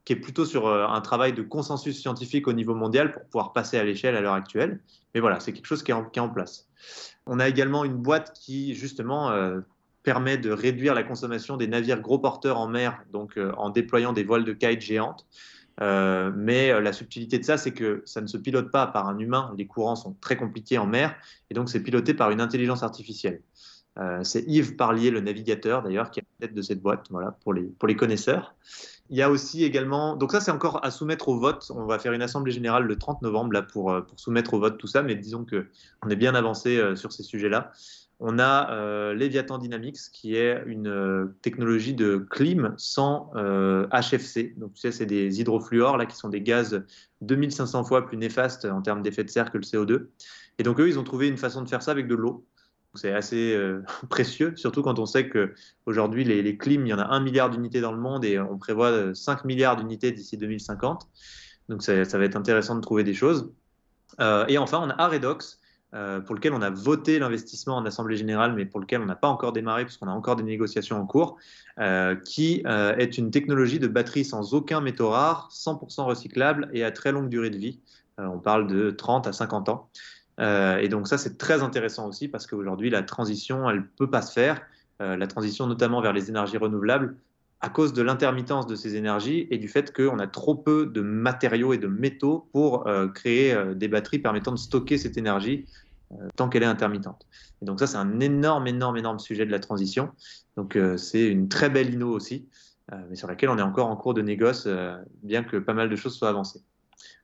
qui 0.04 0.12
est 0.12 0.16
plutôt 0.16 0.44
sur 0.44 0.66
euh, 0.66 0.86
un 0.86 1.00
travail 1.00 1.32
de 1.32 1.42
consensus 1.42 1.98
scientifique 1.98 2.46
au 2.46 2.52
niveau 2.52 2.74
mondial 2.74 3.12
pour 3.12 3.24
pouvoir 3.24 3.52
passer 3.52 3.78
à 3.78 3.84
l'échelle 3.84 4.16
à 4.16 4.20
l'heure 4.20 4.34
actuelle. 4.34 4.80
Mais 5.14 5.20
voilà, 5.20 5.40
c'est 5.40 5.52
quelque 5.52 5.66
chose 5.66 5.82
qui 5.82 5.92
est, 5.92 5.94
en, 5.94 6.28
place. 6.28 6.68
On 7.26 7.40
a 7.40 7.48
également 7.48 7.84
une 7.84 7.96
boîte 7.96 8.32
qui, 8.34 8.74
justement, 8.74 9.30
euh, 9.30 9.60
permet 10.02 10.36
de 10.36 10.50
réduire 10.50 10.94
la 10.94 11.02
consommation 11.02 11.56
des 11.56 11.68
navires 11.68 12.00
gros 12.00 12.18
porteurs 12.18 12.58
en 12.58 12.68
mer, 12.68 13.02
donc 13.12 13.38
euh, 13.38 13.52
en 13.56 13.70
déployant 13.70 14.12
des 14.12 14.24
voiles 14.24 14.44
de 14.44 14.52
kite 14.52 14.80
géantes. 14.80 15.26
Mais 15.80 16.80
la 16.80 16.92
subtilité 16.92 17.38
de 17.40 17.44
ça, 17.44 17.56
c'est 17.56 17.72
que 17.72 18.02
ça 18.04 18.20
ne 18.20 18.28
se 18.28 18.36
pilote 18.36 18.70
pas 18.70 18.86
par 18.86 19.08
un 19.08 19.18
humain. 19.18 19.52
Les 19.58 19.66
courants 19.66 19.96
sont 19.96 20.14
très 20.20 20.36
compliqués 20.36 20.78
en 20.78 20.86
mer, 20.86 21.16
et 21.50 21.54
donc 21.54 21.68
c'est 21.68 21.80
piloté 21.80 22.14
par 22.14 22.30
une 22.30 22.40
intelligence 22.40 22.84
artificielle. 22.84 23.42
C'est 24.22 24.44
Yves 24.46 24.76
Parlier, 24.76 25.10
le 25.10 25.20
navigateur 25.20 25.82
d'ailleurs, 25.82 26.12
qui 26.12 26.20
est 26.20 26.22
à 26.22 26.26
la 26.38 26.46
tête 26.46 26.56
de 26.56 26.62
cette 26.62 26.80
boîte, 26.80 27.06
voilà, 27.10 27.32
pour 27.42 27.52
les, 27.52 27.64
pour 27.64 27.88
les 27.88 27.96
connaisseurs. 27.96 28.54
Il 29.10 29.18
y 29.18 29.22
a 29.22 29.30
aussi 29.30 29.64
également, 29.64 30.16
donc 30.16 30.32
ça 30.32 30.40
c'est 30.40 30.50
encore 30.50 30.84
à 30.84 30.90
soumettre 30.90 31.28
au 31.28 31.38
vote. 31.38 31.70
On 31.74 31.84
va 31.84 31.98
faire 31.98 32.12
une 32.12 32.22
assemblée 32.22 32.52
générale 32.52 32.84
le 32.84 32.96
30 32.96 33.20
novembre 33.20 33.52
là 33.52 33.62
pour, 33.62 33.92
euh, 33.92 34.00
pour 34.00 34.18
soumettre 34.18 34.54
au 34.54 34.60
vote 34.60 34.78
tout 34.78 34.86
ça, 34.86 35.02
mais 35.02 35.14
disons 35.14 35.44
que 35.44 35.66
on 36.02 36.08
est 36.08 36.16
bien 36.16 36.34
avancé 36.34 36.78
euh, 36.78 36.96
sur 36.96 37.12
ces 37.12 37.22
sujets-là. 37.22 37.72
On 38.20 38.38
a 38.38 38.72
euh, 38.72 39.12
Leviathan 39.12 39.58
Dynamics 39.58 39.98
qui 40.12 40.36
est 40.36 40.62
une 40.66 40.88
euh, 40.88 41.26
technologie 41.42 41.92
de 41.92 42.16
clim 42.30 42.72
sans 42.78 43.30
HFC. 43.34 44.54
Donc 44.56 44.72
tu 44.74 44.80
sais, 44.80 44.92
c'est 44.92 45.06
des 45.06 45.40
hydrofluors 45.40 45.98
là 45.98 46.06
qui 46.06 46.16
sont 46.16 46.30
des 46.30 46.40
gaz 46.40 46.82
2500 47.20 47.84
fois 47.84 48.06
plus 48.06 48.16
néfastes 48.16 48.64
en 48.64 48.80
termes 48.80 49.02
d'effet 49.02 49.24
de 49.24 49.30
serre 49.30 49.50
que 49.50 49.58
le 49.58 49.64
CO2. 49.64 50.06
Et 50.58 50.62
donc 50.62 50.80
eux, 50.80 50.88
ils 50.88 50.98
ont 50.98 51.04
trouvé 51.04 51.28
une 51.28 51.36
façon 51.36 51.60
de 51.62 51.68
faire 51.68 51.82
ça 51.82 51.90
avec 51.90 52.06
de 52.06 52.14
l'eau. 52.14 52.46
C'est 52.94 53.12
assez 53.12 53.54
euh, 53.54 53.82
précieux, 54.08 54.54
surtout 54.56 54.82
quand 54.82 54.98
on 54.98 55.06
sait 55.06 55.28
qu'aujourd'hui, 55.28 56.24
les, 56.24 56.42
les 56.42 56.56
clims, 56.56 56.86
il 56.86 56.90
y 56.90 56.94
en 56.94 56.98
a 56.98 57.06
un 57.06 57.20
milliard 57.20 57.50
d'unités 57.50 57.80
dans 57.80 57.92
le 57.92 58.00
monde 58.00 58.24
et 58.24 58.38
on 58.38 58.58
prévoit 58.58 59.14
5 59.14 59.44
milliards 59.44 59.76
d'unités 59.76 60.12
d'ici 60.12 60.36
2050. 60.36 61.08
Donc 61.68 61.82
ça, 61.82 62.04
va 62.04 62.24
être 62.24 62.36
intéressant 62.36 62.76
de 62.76 62.80
trouver 62.80 63.04
des 63.04 63.14
choses. 63.14 63.50
Euh, 64.20 64.44
et 64.48 64.58
enfin, 64.58 64.80
on 64.82 64.90
a 64.90 65.02
Aredox, 65.02 65.58
euh, 65.94 66.20
pour 66.20 66.34
lequel 66.34 66.52
on 66.54 66.62
a 66.62 66.70
voté 66.70 67.20
l'investissement 67.20 67.76
en 67.76 67.86
Assemblée 67.86 68.16
générale, 68.16 68.52
mais 68.54 68.66
pour 68.66 68.80
lequel 68.80 69.00
on 69.00 69.06
n'a 69.06 69.14
pas 69.14 69.28
encore 69.28 69.52
démarré, 69.52 69.84
puisqu'on 69.84 70.08
a 70.08 70.12
encore 70.12 70.34
des 70.34 70.42
négociations 70.42 71.00
en 71.00 71.06
cours, 71.06 71.36
euh, 71.78 72.16
qui 72.16 72.62
euh, 72.66 72.96
est 72.96 73.16
une 73.16 73.30
technologie 73.30 73.78
de 73.78 73.86
batterie 73.86 74.24
sans 74.24 74.54
aucun 74.54 74.80
métaux 74.80 75.10
rares, 75.10 75.50
100% 75.52 76.04
recyclable 76.04 76.68
et 76.72 76.82
à 76.82 76.90
très 76.90 77.12
longue 77.12 77.28
durée 77.28 77.50
de 77.50 77.58
vie. 77.58 77.80
on 78.18 78.38
parle 78.38 78.66
de 78.66 78.90
30 78.90 79.28
à 79.28 79.32
50 79.32 79.68
ans. 79.68 79.88
Euh, 80.40 80.78
et 80.78 80.88
donc 80.88 81.08
ça, 81.08 81.18
c'est 81.18 81.38
très 81.38 81.62
intéressant 81.62 82.08
aussi 82.08 82.28
parce 82.28 82.46
qu'aujourd'hui, 82.46 82.90
la 82.90 83.02
transition, 83.02 83.68
elle 83.70 83.78
ne 83.78 83.82
peut 83.96 84.10
pas 84.10 84.22
se 84.22 84.32
faire. 84.32 84.60
Euh, 85.00 85.16
la 85.16 85.26
transition 85.26 85.66
notamment 85.66 86.00
vers 86.00 86.12
les 86.12 86.28
énergies 86.30 86.56
renouvelables 86.56 87.16
à 87.60 87.68
cause 87.68 87.92
de 87.92 88.02
l'intermittence 88.02 88.66
de 88.66 88.74
ces 88.74 88.94
énergies 88.96 89.48
et 89.50 89.58
du 89.58 89.68
fait 89.68 89.92
qu'on 89.92 90.18
a 90.18 90.26
trop 90.26 90.54
peu 90.54 90.86
de 90.86 91.00
matériaux 91.00 91.72
et 91.72 91.78
de 91.78 91.86
métaux 91.86 92.48
pour 92.52 92.86
euh, 92.86 93.08
créer 93.08 93.56
des 93.74 93.88
batteries 93.88 94.18
permettant 94.18 94.52
de 94.52 94.58
stocker 94.58 94.98
cette 94.98 95.16
énergie 95.16 95.66
tant 96.36 96.48
qu'elle 96.48 96.62
est 96.62 96.66
intermittente. 96.66 97.26
Et 97.62 97.64
donc 97.64 97.80
ça, 97.80 97.86
c'est 97.86 97.96
un 97.96 98.20
énorme, 98.20 98.66
énorme, 98.66 98.98
énorme 98.98 99.18
sujet 99.18 99.46
de 99.46 99.50
la 99.50 99.58
transition. 99.58 100.10
Donc 100.56 100.78
c'est 100.96 101.26
une 101.26 101.48
très 101.48 101.70
belle 101.70 101.92
inno 101.92 102.10
aussi, 102.10 102.46
mais 103.08 103.16
sur 103.16 103.26
laquelle 103.26 103.48
on 103.48 103.58
est 103.58 103.62
encore 103.62 103.88
en 103.88 103.96
cours 103.96 104.14
de 104.14 104.22
négoce, 104.22 104.68
bien 105.22 105.42
que 105.42 105.56
pas 105.56 105.72
mal 105.72 105.88
de 105.88 105.96
choses 105.96 106.14
soient 106.14 106.28
avancées. 106.28 106.60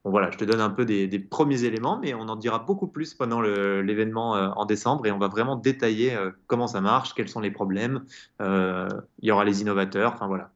Bon, 0.04 0.10
voilà, 0.10 0.30
je 0.30 0.38
te 0.38 0.44
donne 0.44 0.60
un 0.60 0.70
peu 0.70 0.84
des, 0.84 1.06
des, 1.06 1.18
premiers 1.18 1.64
éléments, 1.64 1.98
mais 1.98 2.14
on 2.14 2.28
en 2.28 2.36
dira 2.36 2.58
beaucoup 2.58 2.88
plus 2.88 3.14
pendant 3.14 3.40
l'événement 3.40 4.36
euh, 4.36 4.48
en 4.56 4.64
décembre 4.64 5.06
et 5.06 5.12
on 5.12 5.18
va 5.18 5.28
vraiment 5.28 5.56
détailler 5.56 6.14
euh, 6.14 6.30
comment 6.46 6.66
ça 6.66 6.80
marche, 6.80 7.14
quels 7.14 7.28
sont 7.28 7.40
les 7.40 7.50
problèmes. 7.50 8.04
Euh, 8.40 8.88
il 9.20 9.28
y 9.28 9.32
aura 9.32 9.44
les 9.44 9.60
innovateurs, 9.60 10.14
enfin 10.14 10.26
voilà. 10.26 10.52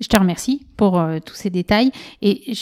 Je 0.00 0.06
te 0.06 0.16
remercie 0.16 0.66
pour 0.76 0.98
euh, 0.98 1.18
tous 1.24 1.34
ces 1.34 1.50
détails 1.50 1.90
et 2.22 2.54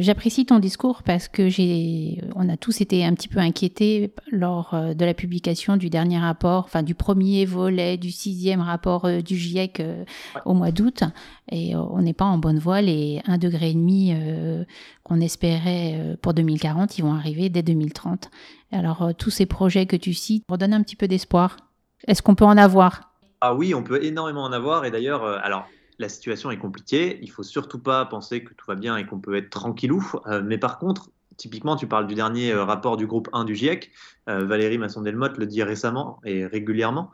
j'apprécie 0.00 0.44
ton 0.44 0.58
discours 0.58 1.02
parce 1.02 1.28
que 1.28 1.48
j'ai, 1.48 2.20
on 2.34 2.48
a 2.48 2.56
tous 2.56 2.80
été 2.80 3.04
un 3.04 3.14
petit 3.14 3.28
peu 3.28 3.38
inquiétés 3.38 4.12
lors 4.30 4.74
euh, 4.74 4.92
de 4.94 5.04
la 5.04 5.14
publication 5.14 5.76
du 5.76 5.88
dernier 5.88 6.18
rapport, 6.18 6.64
enfin 6.64 6.82
du 6.82 6.94
premier 6.94 7.46
volet 7.46 7.96
du 7.96 8.10
sixième 8.10 8.60
rapport 8.60 9.06
euh, 9.06 9.20
du 9.20 9.36
GIEC 9.36 9.80
euh, 9.80 10.04
au 10.44 10.54
mois 10.54 10.70
d'août 10.70 11.04
et 11.50 11.74
euh, 11.74 11.78
on 11.78 12.02
n'est 12.02 12.12
pas 12.12 12.24
en 12.24 12.38
bonne 12.38 12.58
voie. 12.58 12.80
Les 12.80 13.20
1,5 13.26 13.38
degré 13.38 13.70
et 13.70 13.74
demi 13.74 14.12
euh, 14.14 14.64
qu'on 15.02 15.20
espérait 15.20 16.16
pour 16.22 16.34
2040, 16.34 16.98
ils 16.98 17.02
vont 17.02 17.14
arriver 17.14 17.48
dès 17.48 17.62
2030. 17.62 18.30
Alors 18.72 19.10
tous 19.16 19.30
ces 19.30 19.46
projets 19.46 19.86
que 19.86 19.96
tu 19.96 20.14
cites 20.14 20.44
redonnent 20.48 20.74
un 20.74 20.82
petit 20.82 20.96
peu 20.96 21.08
d'espoir. 21.08 21.56
Est-ce 22.06 22.22
qu'on 22.22 22.34
peut 22.34 22.44
en 22.44 22.56
avoir? 22.56 23.12
Ah 23.40 23.54
oui, 23.54 23.74
on 23.74 23.82
peut 23.82 24.02
énormément 24.04 24.42
en 24.42 24.52
avoir 24.52 24.84
et 24.84 24.90
d'ailleurs, 24.90 25.24
alors 25.24 25.66
la 25.98 26.08
situation 26.08 26.50
est 26.50 26.58
compliquée. 26.58 27.18
Il 27.22 27.30
faut 27.30 27.42
surtout 27.42 27.78
pas 27.78 28.04
penser 28.04 28.44
que 28.44 28.54
tout 28.54 28.66
va 28.66 28.74
bien 28.74 28.96
et 28.96 29.06
qu'on 29.06 29.20
peut 29.20 29.36
être 29.36 29.50
tranquillou. 29.50 30.10
Euh, 30.26 30.42
mais 30.44 30.58
par 30.58 30.78
contre, 30.78 31.10
typiquement, 31.36 31.76
tu 31.76 31.86
parles 31.86 32.06
du 32.06 32.14
dernier 32.14 32.52
euh, 32.52 32.64
rapport 32.64 32.96
du 32.96 33.06
groupe 33.06 33.28
1 33.32 33.44
du 33.44 33.54
GIEC. 33.54 33.90
Euh, 34.28 34.44
Valérie 34.44 34.78
Masson-Delmotte 34.78 35.38
le 35.38 35.46
dit 35.46 35.62
récemment 35.62 36.20
et 36.24 36.46
régulièrement. 36.46 37.10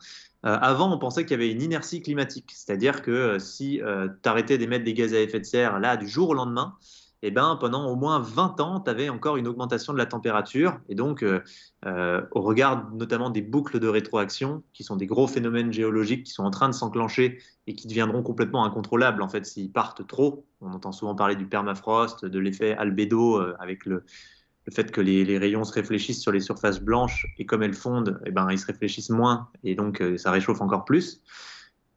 Euh, 0.47 0.57
avant, 0.61 0.93
on 0.93 0.99
pensait 0.99 1.25
qu'il 1.25 1.33
y 1.33 1.35
avait 1.35 1.51
une 1.51 1.63
inertie 1.63 2.03
climatique, 2.03 2.51
c'est-à-dire 2.55 3.03
que 3.03 3.39
si 3.39 3.81
tu 4.23 4.29
arrêtais 4.29 4.59
d'émettre 4.59 4.85
des 4.85 4.95
gaz 4.95 5.13
à 5.13 5.21
effet 5.21 5.41
de 5.41 5.45
serre 5.45 5.79
là 5.79 5.97
du 5.97 6.09
jour 6.09 6.31
au 6.31 6.35
lendemain, 6.35 6.77
eh 7.23 7.31
ben, 7.31 7.57
pendant 7.61 7.87
au 7.87 7.97
moins 7.97 8.19
20 8.19 8.61
ans, 8.61 8.81
tu 8.81 8.91
avais 8.91 9.11
encore 9.11 9.37
une 9.37 9.47
augmentation 9.47 9.93
de 9.93 9.99
la 9.99 10.07
température. 10.07 10.81
Et 10.89 10.95
donc, 10.95 11.23
euh, 11.23 11.43
euh, 11.85 12.23
au 12.31 12.41
regard 12.41 12.91
notamment 12.93 13.29
des 13.29 13.43
boucles 13.43 13.79
de 13.79 13.89
rétroaction, 13.89 14.63
qui 14.73 14.85
sont 14.85 14.97
des 14.97 15.07
gros 15.07 15.27
phénomènes 15.27 15.73
géologiques 15.73 16.25
qui 16.25 16.33
sont 16.33 16.45
en 16.45 16.51
train 16.51 16.69
de 16.69 16.75
s'enclencher 16.75 17.39
et 17.67 17.75
qui 17.75 17.87
deviendront 17.87 18.23
complètement 18.23 18.65
incontrôlables 18.65 19.23
en 19.23 19.29
fait 19.29 19.45
s'ils 19.45 19.71
partent 19.71 20.07
trop. 20.07 20.47
On 20.63 20.73
entend 20.73 20.93
souvent 20.93 21.15
parler 21.15 21.37
du 21.37 21.47
permafrost, 21.47 22.25
de 22.25 22.39
l'effet 22.39 22.73
albédo 22.73 23.37
euh, 23.37 23.55
avec 23.61 23.85
le, 23.85 24.05
fait 24.73 24.91
que 24.91 25.01
les, 25.01 25.37
rayons 25.37 25.65
se 25.65 25.73
réfléchissent 25.73 26.23
sur 26.23 26.33
les 26.33 26.41
surfaces 26.41 26.81
blanches 26.81 27.27
et 27.39 27.45
comme 27.45 27.63
elles 27.63 27.75
fondent, 27.75 28.21
eh 28.25 28.31
ben, 28.31 28.47
ils 28.51 28.59
se 28.59 28.67
réfléchissent 28.67 29.11
moins 29.11 29.49
et 29.65 29.75
donc 29.75 30.01
euh, 30.01 30.17
ça 30.17 30.31
réchauffe 30.31 30.61
encore 30.61 30.85
plus. 30.85 31.21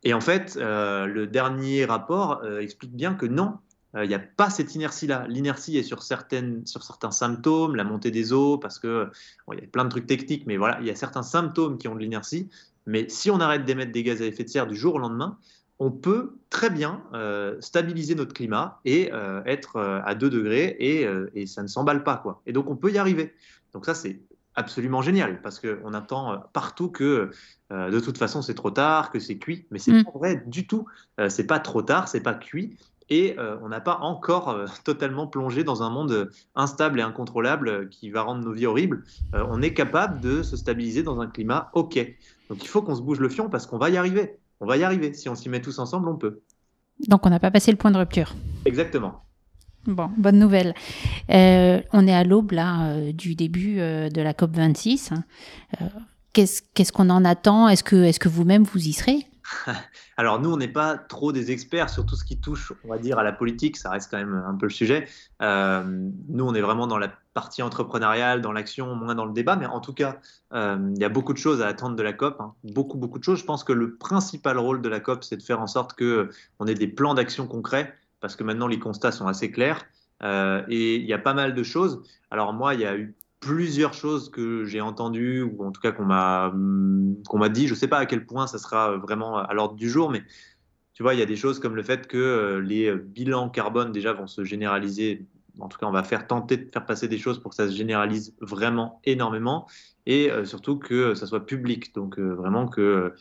Et 0.06 0.14
en 0.14 0.20
fait, 0.20 0.58
le 0.58 1.26
dernier 1.28 1.86
rapport 1.86 2.46
explique 2.60 2.94
bien 2.94 3.14
que 3.14 3.26
non, 3.26 3.60
il 3.94 4.00
euh, 4.00 4.08
n'y 4.08 4.14
a 4.14 4.20
pas 4.20 4.50
cette 4.50 4.76
inertie-là. 4.76 5.26
L'inertie 5.28 5.78
est 5.78 5.84
sur, 5.84 6.02
certaines, 6.04 6.66
sur 6.66 6.84
certains 6.84 7.12
symptômes, 7.12 7.76
la 7.76 7.84
montée 7.84 8.12
des 8.12 8.34
eaux, 8.34 8.58
parce 8.58 8.80
que 8.80 9.10
bon, 9.48 9.54
il 9.54 9.60
y 9.60 9.64
a 9.64 9.68
plein 9.68 9.86
de 9.86 9.90
trucs 9.90 10.08
techniques, 10.08 10.46
mais 10.48 10.58
voilà, 10.58 10.80
il 10.82 10.88
y 10.88 10.92
a 10.92 10.96
certains 10.96 11.24
symptômes 11.24 11.78
qui 11.78 11.88
ont 11.88 11.96
de 11.96 12.00
l'inertie. 12.00 12.50
Mais 12.86 13.08
si 13.10 13.32
on 13.32 13.40
arrête 13.40 13.66
d'émettre 13.66 13.92
des 13.92 14.04
gaz 14.04 14.22
à 14.22 14.26
effet 14.26 14.44
de 14.44 14.50
serre 14.50 14.68
du 14.68 14.76
jour 14.76 14.96
au 14.96 15.00
lendemain, 15.00 15.38
on 15.80 15.92
peut 15.92 16.38
très 16.50 16.70
bien 16.70 17.04
euh, 17.14 17.60
stabiliser 17.60 18.16
notre 18.16 18.34
climat 18.34 18.80
et 18.86 19.12
euh, 19.12 19.42
être 19.46 19.78
euh, 19.78 20.02
à 20.06 20.16
2 20.16 20.30
degrés 20.30 20.76
et, 20.80 21.08
et 21.36 21.46
ça 21.46 21.62
ne 21.62 21.68
s'emballe 21.68 22.04
pas. 22.04 22.18
Quoi. 22.18 22.42
Et 22.46 22.54
donc 22.54 22.70
on 22.70 22.76
peut 22.76 22.92
y 22.92 22.98
arriver. 22.98 23.34
Donc 23.74 23.86
ça, 23.86 23.94
c'est 23.94 24.20
absolument 24.56 25.02
génial 25.02 25.42
parce 25.42 25.60
qu'on 25.60 25.94
attend 25.94 26.44
partout 26.54 26.88
que 26.90 27.32
de 27.72 28.00
toute 28.00 28.20
façon 28.20 28.44
c'est 28.44 28.54
trop 28.54 28.70
tard, 28.70 29.10
que 29.10 29.18
c'est 29.20 29.40
cuit, 29.40 29.66
mais 29.72 29.80
c'est 29.80 29.92
mmh. 29.92 30.04
pas 30.04 30.12
vrai 30.12 30.44
du 30.46 30.68
tout. 30.68 30.86
C'est 31.28 31.48
pas 31.48 31.60
trop 31.60 31.82
tard, 31.82 32.08
c'est 32.08 32.22
pas 32.22 32.36
cuit 32.36 32.78
et 33.10 33.36
euh, 33.38 33.58
on 33.62 33.70
n'a 33.70 33.82
pas 33.82 33.98
encore 34.02 34.50
euh, 34.50 34.66
totalement 34.84 35.28
plongé 35.28 35.64
dans 35.64 35.84
un 35.84 35.90
monde 35.90 36.30
instable 36.56 37.00
et 37.00 37.04
incontrôlable 37.04 37.68
euh, 37.68 37.86
qui 37.90 38.10
va 38.10 38.22
rendre 38.22 38.44
nos 38.44 38.54
vies 38.54 38.66
horribles. 38.66 39.04
Euh, 39.34 39.46
on 39.50 39.62
est 39.62 39.74
capable 39.74 40.22
de 40.22 40.44
se 40.44 40.58
stabiliser 40.58 41.04
dans 41.04 41.20
un 41.20 41.28
climat 41.28 41.70
OK. 41.74 41.96
Donc 42.50 42.64
il 42.64 42.68
faut 42.68 42.82
qu'on 42.82 42.96
se 42.96 43.02
bouge 43.02 43.20
le 43.20 43.30
fion 43.30 43.50
parce 43.50 43.66
qu'on 43.66 43.78
va 43.78 43.90
y 43.90 43.98
arriver. 43.98 44.38
On 44.60 44.66
va 44.66 44.78
y 44.78 44.84
arriver. 44.84 45.14
Si 45.14 45.30
on 45.30 45.36
s'y 45.36 45.50
met 45.50 45.62
tous 45.62 45.80
ensemble, 45.80 46.10
on 46.10 46.16
peut. 46.16 46.42
Donc 47.08 47.26
on 47.26 47.30
n'a 47.30 47.40
pas 47.40 47.52
passé 47.52 47.72
le 47.72 47.78
point 47.78 47.92
de 47.92 47.98
rupture. 47.98 48.34
Exactement. 48.66 49.24
Bon, 49.86 50.10
bonne 50.18 50.40
nouvelle. 50.40 50.74
Euh, 51.30 51.82
on 51.92 52.08
est 52.08 52.14
à 52.14 52.24
l'aube 52.24 52.52
là 52.52 52.92
euh, 52.92 53.12
du 53.12 53.36
début 53.36 53.80
euh, 53.80 54.10
de 54.10 54.22
la 54.22 54.34
COP 54.34 54.56
26. 54.56 55.12
Qu'est-ce 56.32 56.92
qu'on 56.92 57.10
en 57.10 57.26
attend? 57.26 57.68
Est-ce 57.68 57.84
que, 57.84 58.04
est 58.04 58.18
que 58.18 58.30
vous-même 58.30 58.64
vous 58.64 58.88
y 58.88 58.94
serez? 58.94 59.28
Alors 60.18 60.40
nous, 60.40 60.52
on 60.52 60.58
n'est 60.58 60.68
pas 60.68 60.98
trop 60.98 61.32
des 61.32 61.52
experts 61.52 61.90
sur 61.90 62.06
tout 62.06 62.16
ce 62.16 62.24
qui 62.24 62.40
touche, 62.40 62.74
on 62.84 62.90
va 62.90 62.98
dire, 62.98 63.20
à 63.20 63.24
la 63.24 63.32
politique. 63.32 63.78
Ça 63.78 63.90
reste 63.90 64.12
quand 64.12 64.18
même 64.18 64.44
un 64.48 64.56
peu 64.56 64.66
le 64.66 64.72
sujet. 64.72 65.08
nous, 65.40 66.46
on 66.46 66.54
est 66.54 66.62
vraiment 66.62 66.88
dans 66.88 66.98
la 66.98 67.12
partie 67.34 67.64
entrepreneuriale, 67.64 68.42
dans 68.42 68.52
l'action, 68.52 68.96
moins 68.96 69.16
dans 69.16 69.26
le 69.26 69.34
débat. 69.34 69.56
Mais 69.56 69.66
en 69.66 69.80
tout 69.80 69.94
cas, 69.94 70.18
il 70.54 70.98
y 70.98 71.04
a 71.04 71.10
beaucoup 71.10 71.34
de 71.34 71.38
choses 71.38 71.62
à 71.62 71.68
attendre 71.68 71.96
de 71.96 72.04
la 72.04 72.14
COP. 72.14 72.40
Hein. 72.40 72.54
Beaucoup, 72.64 72.98
beaucoup 72.98 73.20
de 73.20 73.24
choses. 73.24 73.40
Je 73.40 73.46
pense 73.46 73.64
que 73.64 73.74
le 73.74 73.96
principal 73.96 74.58
rôle 74.58 74.82
de 74.82 74.90
la 74.90 75.00
COP, 75.00 75.24
c'est 75.24 75.38
de 75.38 75.44
faire 75.44 75.62
en 75.62 75.68
sorte 75.68 75.98
qu'on 75.98 76.68
ait 76.68 76.76
des 76.76 76.88
plans 76.88 77.14
d'action 77.14 77.48
concrets 77.48 77.94
parce 78.24 78.38
que 78.38 78.44
maintenant 78.46 78.68
les 78.68 78.80
constats 78.80 79.12
sont 79.12 79.28
assez 79.28 79.52
clairs. 79.52 79.86
Euh, 80.24 80.64
et 80.70 80.96
il 80.96 81.06
y 81.06 81.14
a 81.14 81.18
pas 81.18 81.34
mal 81.34 81.54
de 81.54 81.64
choses. 81.64 82.02
Alors 82.32 82.54
moi, 82.54 82.74
il 82.74 82.80
y 82.80 82.86
a 82.86 82.96
eu 82.96 83.14
plusieurs 83.44 83.94
choses 83.94 84.30
que 84.30 84.66
j'ai 84.66 84.82
entendues, 84.82 85.42
ou 85.42 85.64
en 85.64 85.72
tout 85.72 85.82
cas 85.82 85.92
qu'on 85.92 86.06
m'a 86.06 86.54
qu'on 87.28 87.38
m'a 87.38 87.50
dit. 87.50 87.68
Je 87.68 87.74
ne 87.74 87.78
sais 87.78 87.88
pas 87.88 88.00
à 88.00 88.06
quel 88.06 88.26
point 88.26 88.48
ça 88.48 88.58
sera 88.58 88.98
vraiment 88.98 89.38
à 89.38 89.54
l'ordre 89.54 89.76
du 89.76 89.90
jour, 89.90 90.10
mais 90.10 90.24
tu 90.94 91.04
vois, 91.04 91.14
il 91.14 91.20
y 91.20 91.24
a 91.24 91.26
des 91.26 91.36
choses 91.36 91.60
comme 91.60 91.76
le 91.76 91.84
fait 91.84 92.08
que 92.08 92.18
euh, 92.18 92.62
les 92.62 92.94
bilans 92.96 93.50
carbone 93.50 93.92
déjà 93.92 94.14
vont 94.14 94.28
se 94.28 94.44
généraliser. 94.44 95.26
En 95.60 95.68
tout 95.68 95.78
cas, 95.78 95.86
on 95.86 95.92
va 95.92 96.04
faire 96.04 96.26
tenter 96.28 96.58
de 96.58 96.70
faire 96.72 96.86
passer 96.86 97.08
des 97.08 97.18
choses 97.18 97.40
pour 97.40 97.52
que 97.52 97.56
ça 97.56 97.68
se 97.68 97.76
généralise 97.76 98.36
vraiment 98.42 99.00
énormément 99.04 99.68
et 100.06 100.32
euh, 100.32 100.46
surtout 100.46 100.78
que 100.78 101.14
ça 101.14 101.28
soit 101.28 101.46
public. 101.46 101.94
Donc 101.94 102.18
vraiment 102.20 102.68
que 102.68 103.14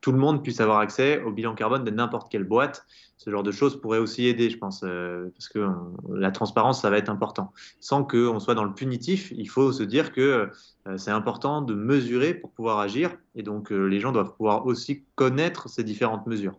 tout 0.00 0.12
le 0.12 0.18
monde 0.18 0.42
puisse 0.42 0.60
avoir 0.60 0.78
accès 0.78 1.22
au 1.22 1.32
bilan 1.32 1.54
carbone 1.54 1.84
de 1.84 1.90
n'importe 1.90 2.30
quelle 2.30 2.44
boîte. 2.44 2.86
Ce 3.16 3.30
genre 3.30 3.42
de 3.42 3.52
choses 3.52 3.80
pourrait 3.80 3.98
aussi 3.98 4.26
aider, 4.26 4.50
je 4.50 4.58
pense, 4.58 4.82
euh, 4.84 5.30
parce 5.34 5.48
que 5.48 5.66
la 6.12 6.30
transparence, 6.30 6.82
ça 6.82 6.90
va 6.90 6.98
être 6.98 7.08
important. 7.08 7.52
Sans 7.80 8.04
qu'on 8.04 8.38
soit 8.40 8.54
dans 8.54 8.64
le 8.64 8.74
punitif, 8.74 9.32
il 9.36 9.48
faut 9.48 9.72
se 9.72 9.82
dire 9.82 10.12
que 10.12 10.50
euh, 10.86 10.96
c'est 10.96 11.10
important 11.10 11.62
de 11.62 11.74
mesurer 11.74 12.34
pour 12.34 12.50
pouvoir 12.50 12.78
agir, 12.78 13.16
et 13.34 13.42
donc 13.42 13.72
euh, 13.72 13.86
les 13.86 14.00
gens 14.00 14.12
doivent 14.12 14.34
pouvoir 14.34 14.66
aussi 14.66 15.04
connaître 15.14 15.68
ces 15.68 15.84
différentes 15.84 16.26
mesures. 16.26 16.58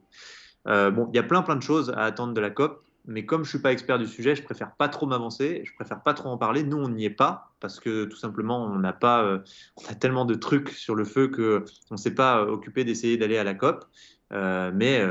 bon, 0.66 1.08
il 1.14 1.16
y 1.16 1.20
a 1.20 1.24
plein 1.24 1.42
plein 1.42 1.56
de 1.56 1.62
choses 1.62 1.92
à 1.92 2.04
attendre 2.04 2.34
de 2.34 2.42
la 2.42 2.50
COP 2.50 2.85
mais 3.08 3.26
comme 3.26 3.44
je 3.44 3.50
suis 3.50 3.60
pas 3.60 3.72
expert 3.72 4.00
du 4.00 4.08
sujet, 4.08 4.36
je 4.36 4.44
préfère 4.44 4.76
pas 4.76 4.90
trop 4.90 5.06
m'avancer, 5.06 5.62
je 5.66 5.74
préfère 5.76 6.02
pas 6.02 6.14
trop 6.14 6.30
en 6.30 6.38
parler. 6.38 6.64
Nous, 6.64 6.78
on 6.78 6.90
n'y 6.90 7.06
est 7.06 7.10
pas 7.10 7.52
parce 7.60 7.80
que 7.80 8.06
tout 8.06 8.18
simplement, 8.18 8.64
on 8.66 8.80
n'a 8.80 8.94
pas, 8.94 9.24
euh, 9.24 9.40
on 9.78 9.92
a 9.92 9.96
tellement 9.96 10.26
de 10.26 10.34
trucs 10.34 10.70
sur 10.70 10.96
le 10.96 11.06
feu 11.06 11.28
que 11.28 11.66
on 11.92 11.98
s'est 11.98 12.16
pas 12.16 12.40
euh, 12.40 12.48
occupé 12.48 12.84
d'essayer 12.84 13.18
d'aller 13.18 13.38
à 13.38 13.44
la 13.44 13.54
COP. 13.54 13.86
Euh, 14.34 14.72
mais 14.74 15.02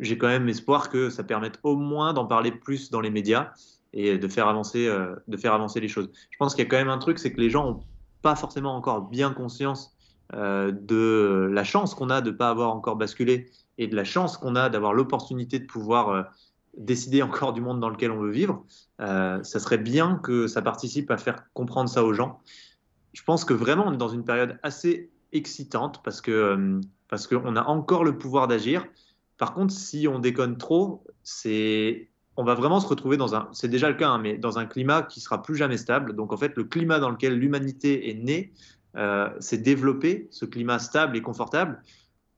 j'ai 0.00 0.16
quand 0.16 0.28
même 0.28 0.48
espoir 0.48 0.88
que 0.88 1.10
ça 1.10 1.24
permette 1.24 1.58
au 1.62 1.76
moins 1.76 2.14
d'en 2.14 2.26
parler 2.26 2.52
plus 2.52 2.90
dans 2.90 3.00
les 3.00 3.10
médias 3.10 3.52
et 3.92 4.18
de 4.18 4.28
faire 4.28 4.48
avancer, 4.48 4.90
de 5.28 5.36
faire 5.36 5.52
avancer 5.52 5.80
les 5.80 5.88
choses. 5.88 6.10
Je 6.30 6.36
pense 6.38 6.54
qu'il 6.54 6.64
y 6.64 6.66
a 6.66 6.70
quand 6.70 6.76
même 6.76 6.88
un 6.88 6.98
truc, 6.98 7.18
c'est 7.18 7.32
que 7.32 7.40
les 7.40 7.50
gens 7.50 7.68
ont 7.68 7.80
pas 8.22 8.34
forcément 8.34 8.74
encore 8.74 9.02
bien 9.02 9.32
conscience 9.32 9.94
de 10.32 11.48
la 11.52 11.64
chance 11.64 11.94
qu'on 11.94 12.10
a 12.10 12.20
de 12.22 12.30
pas 12.30 12.48
avoir 12.48 12.74
encore 12.74 12.96
basculé 12.96 13.50
et 13.78 13.86
de 13.86 13.94
la 13.94 14.04
chance 14.04 14.38
qu'on 14.38 14.56
a 14.56 14.68
d'avoir 14.70 14.94
l'opportunité 14.94 15.58
de 15.58 15.66
pouvoir 15.66 16.30
décider 16.76 17.22
encore 17.22 17.52
du 17.52 17.60
monde 17.60 17.80
dans 17.80 17.88
lequel 17.88 18.10
on 18.10 18.20
veut 18.20 18.30
vivre, 18.30 18.64
euh, 19.00 19.42
ça 19.42 19.58
serait 19.58 19.78
bien 19.78 20.20
que 20.22 20.46
ça 20.46 20.62
participe 20.62 21.10
à 21.10 21.16
faire 21.16 21.44
comprendre 21.52 21.88
ça 21.88 22.04
aux 22.04 22.12
gens. 22.12 22.40
Je 23.12 23.22
pense 23.22 23.44
que 23.44 23.54
vraiment, 23.54 23.86
on 23.86 23.92
est 23.92 23.98
dans 23.98 24.08
une 24.08 24.24
période 24.24 24.58
assez 24.62 25.10
excitante 25.32 26.02
parce 26.02 26.22
euh, 26.28 26.80
parce 27.08 27.26
qu'on 27.26 27.56
a 27.56 27.64
encore 27.64 28.04
le 28.04 28.18
pouvoir 28.18 28.48
d'agir. 28.48 28.84
Par 29.38 29.54
contre, 29.54 29.72
si 29.72 30.08
on 30.08 30.18
déconne 30.18 30.58
trop, 30.58 31.04
c'est 31.22 32.10
on 32.36 32.44
va 32.44 32.54
vraiment 32.54 32.80
se 32.80 32.86
retrouver 32.86 33.16
dans 33.16 33.34
un, 33.34 33.48
c'est 33.52 33.68
déjà 33.68 33.88
le 33.88 33.94
cas, 33.94 34.10
hein, 34.10 34.18
mais 34.18 34.36
dans 34.36 34.58
un 34.58 34.66
climat 34.66 35.02
qui 35.02 35.20
sera 35.20 35.42
plus 35.42 35.56
jamais 35.56 35.78
stable. 35.78 36.14
Donc 36.14 36.32
en 36.32 36.36
fait, 36.36 36.54
le 36.56 36.64
climat 36.64 36.98
dans 36.98 37.10
lequel 37.10 37.38
l'humanité 37.38 38.10
est 38.10 38.14
née 38.14 38.52
euh, 38.96 39.28
s'est 39.40 39.58
développé, 39.58 40.28
ce 40.30 40.44
climat 40.44 40.78
stable 40.78 41.16
et 41.16 41.22
confortable. 41.22 41.82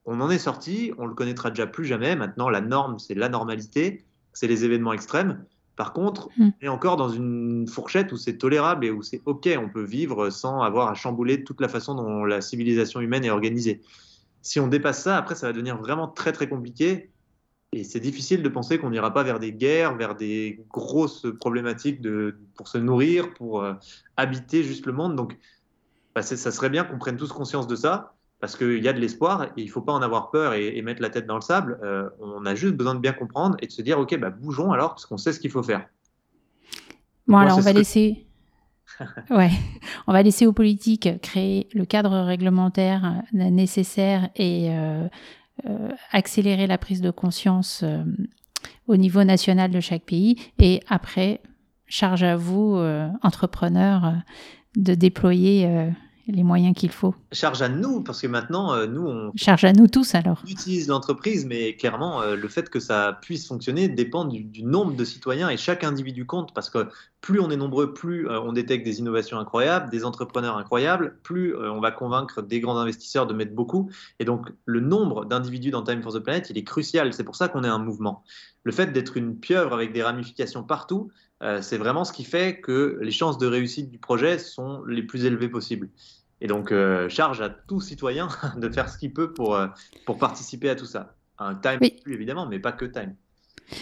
On 0.04 0.20
en 0.20 0.30
est 0.30 0.38
sorti, 0.38 0.92
on 0.98 1.06
le 1.06 1.14
connaîtra 1.14 1.50
déjà 1.50 1.66
plus 1.66 1.84
jamais. 1.84 2.16
Maintenant, 2.16 2.48
la 2.48 2.60
norme, 2.60 2.98
c'est 2.98 3.14
la 3.14 3.28
normalité 3.28 4.04
c'est 4.38 4.46
les 4.46 4.64
événements 4.64 4.92
extrêmes. 4.92 5.44
Par 5.74 5.92
contre, 5.92 6.28
hmm. 6.38 6.50
on 6.62 6.64
est 6.64 6.68
encore 6.68 6.96
dans 6.96 7.08
une 7.08 7.66
fourchette 7.66 8.12
où 8.12 8.16
c'est 8.16 8.38
tolérable 8.38 8.84
et 8.84 8.90
où 8.92 9.02
c'est 9.02 9.20
OK, 9.24 9.48
on 9.58 9.68
peut 9.68 9.82
vivre 9.82 10.30
sans 10.30 10.62
avoir 10.62 10.88
à 10.88 10.94
chambouler 10.94 11.42
toute 11.42 11.60
la 11.60 11.68
façon 11.68 11.96
dont 11.96 12.24
la 12.24 12.40
civilisation 12.40 13.00
humaine 13.00 13.24
est 13.24 13.30
organisée. 13.30 13.80
Si 14.40 14.60
on 14.60 14.68
dépasse 14.68 15.02
ça, 15.02 15.16
après, 15.16 15.34
ça 15.34 15.48
va 15.48 15.52
devenir 15.52 15.76
vraiment 15.76 16.06
très 16.06 16.30
très 16.30 16.48
compliqué. 16.48 17.10
Et 17.72 17.82
c'est 17.82 17.98
difficile 17.98 18.44
de 18.44 18.48
penser 18.48 18.78
qu'on 18.78 18.90
n'ira 18.90 19.12
pas 19.12 19.24
vers 19.24 19.40
des 19.40 19.52
guerres, 19.52 19.96
vers 19.96 20.14
des 20.14 20.64
grosses 20.70 21.26
problématiques 21.40 22.00
de, 22.00 22.38
pour 22.54 22.68
se 22.68 22.78
nourrir, 22.78 23.34
pour 23.34 23.62
euh, 23.62 23.74
habiter 24.16 24.62
juste 24.62 24.86
le 24.86 24.92
monde. 24.92 25.16
Donc, 25.16 25.36
bah, 26.14 26.22
ça 26.22 26.36
serait 26.52 26.70
bien 26.70 26.84
qu'on 26.84 26.98
prenne 26.98 27.16
tous 27.16 27.32
conscience 27.32 27.66
de 27.66 27.74
ça 27.74 28.14
parce 28.40 28.56
qu'il 28.56 28.82
y 28.82 28.88
a 28.88 28.92
de 28.92 29.00
l'espoir 29.00 29.44
et 29.44 29.50
il 29.56 29.66
ne 29.66 29.70
faut 29.70 29.80
pas 29.80 29.92
en 29.92 30.02
avoir 30.02 30.30
peur 30.30 30.54
et, 30.54 30.80
mettre 30.82 31.02
la 31.02 31.10
tête 31.10 31.26
dans 31.26 31.34
le 31.34 31.40
sable. 31.40 31.78
Euh, 31.82 32.08
on 32.20 32.46
a 32.46 32.54
juste 32.54 32.74
besoin 32.74 32.94
de 32.94 33.00
bien 33.00 33.12
comprendre 33.12 33.56
et 33.60 33.66
de 33.66 33.72
se 33.72 33.82
dire, 33.82 33.98
OK, 33.98 34.16
bah, 34.18 34.30
bougeons 34.30 34.70
alors, 34.72 34.90
parce 34.90 35.06
qu'on 35.06 35.16
sait 35.16 35.32
ce 35.32 35.40
qu'il 35.40 35.50
faut 35.50 35.62
faire. 35.62 35.86
Bon, 37.26 37.36
alors 37.36 37.58
on 37.58 37.62
va 37.62 37.72
laisser... 37.72 38.26
ouais, 39.30 39.50
on 40.06 40.12
va 40.12 40.22
laisser 40.22 40.46
aux 40.46 40.52
politiques 40.52 41.20
créer 41.20 41.68
le 41.72 41.84
cadre 41.84 42.20
réglementaire 42.20 43.22
euh, 43.34 43.50
nécessaire 43.50 44.30
et 44.36 44.70
euh, 44.70 45.08
accélérer 46.12 46.66
la 46.66 46.78
prise 46.78 47.00
de 47.00 47.10
conscience 47.10 47.84
au 48.86 48.96
niveau 48.96 49.24
national 49.24 49.70
de 49.70 49.80
chaque 49.80 50.04
pays. 50.04 50.36
Et 50.60 50.80
après, 50.88 51.42
charge 51.86 52.22
à 52.22 52.36
vous, 52.36 52.76
entrepreneurs, 53.22 54.14
de 54.76 54.94
déployer 54.94 55.90
les 56.32 56.44
moyens 56.44 56.74
qu'il 56.74 56.90
faut. 56.90 57.14
Charge 57.32 57.62
à 57.62 57.68
nous, 57.68 58.02
parce 58.02 58.20
que 58.20 58.26
maintenant, 58.26 58.74
euh, 58.74 58.86
nous, 58.86 59.06
on... 59.06 59.32
Charge 59.36 59.64
à 59.64 59.72
nous 59.72 59.88
tous 59.88 60.14
alors. 60.14 60.42
utilise 60.48 60.88
l'entreprise, 60.88 61.46
mais 61.46 61.76
clairement, 61.76 62.20
euh, 62.20 62.36
le 62.36 62.48
fait 62.48 62.68
que 62.68 62.80
ça 62.80 63.18
puisse 63.22 63.46
fonctionner 63.46 63.88
dépend 63.88 64.24
du, 64.24 64.62
nombre 64.62 64.94
de 64.94 65.04
citoyens 65.04 65.48
et 65.48 65.56
chaque 65.56 65.84
individu 65.84 66.26
compte, 66.26 66.52
parce 66.54 66.70
que 66.70 66.88
plus 67.20 67.40
on 67.40 67.50
est 67.50 67.56
nombreux, 67.56 67.94
plus 67.94 68.28
euh, 68.28 68.40
on 68.40 68.52
détecte 68.52 68.84
des 68.84 68.98
innovations 68.98 69.38
incroyables, 69.38 69.90
des 69.90 70.04
entrepreneurs 70.04 70.56
incroyables, 70.56 71.18
plus 71.22 71.56
on 71.56 71.80
va 71.80 71.90
convaincre 71.90 72.42
des 72.42 72.60
grands 72.60 72.78
investisseurs 72.78 73.26
de 73.26 73.34
mettre 73.34 73.54
beaucoup. 73.54 73.90
Et 74.18 74.24
donc, 74.24 74.48
le 74.64 74.80
nombre 74.80 75.24
d'individus 75.24 75.70
dans 75.70 75.82
Time 75.82 76.02
for 76.02 76.12
the 76.12 76.20
Planet, 76.20 76.48
il 76.50 76.58
est 76.58 76.64
crucial. 76.64 77.12
C'est 77.12 77.24
pour 77.24 77.36
ça 77.36 77.48
qu'on 77.48 77.64
est 77.64 77.68
un 77.68 77.78
mouvement. 77.78 78.22
Le 78.64 78.72
fait 78.72 78.92
d'être 78.92 79.16
une 79.16 79.36
pieuvre 79.36 79.72
avec 79.72 79.92
des 79.92 80.02
ramifications 80.02 80.62
partout, 80.62 81.10
c'est 81.60 81.78
vraiment 81.78 82.04
ce 82.04 82.12
qui 82.12 82.24
fait 82.24 82.60
que 82.60 82.98
les 83.00 83.10
chances 83.10 83.38
de 83.38 83.46
réussite 83.46 83.90
du 83.90 83.98
projet 83.98 84.38
sont 84.38 84.84
les 84.84 85.02
plus 85.02 85.24
élevées 85.24 85.48
possibles. 85.48 85.88
Et 86.40 86.46
donc, 86.46 86.70
euh, 86.72 87.08
charge 87.08 87.40
à 87.40 87.48
tout 87.48 87.80
citoyen 87.80 88.28
de 88.56 88.68
faire 88.68 88.88
ce 88.88 88.98
qu'il 88.98 89.12
peut 89.12 89.32
pour, 89.32 89.54
euh, 89.54 89.66
pour 90.06 90.18
participer 90.18 90.70
à 90.70 90.74
tout 90.74 90.86
ça. 90.86 91.14
Un 91.38 91.54
time, 91.54 91.78
évidemment, 92.06 92.46
mais 92.46 92.58
pas 92.58 92.72
que 92.72 92.84
time. 92.84 93.14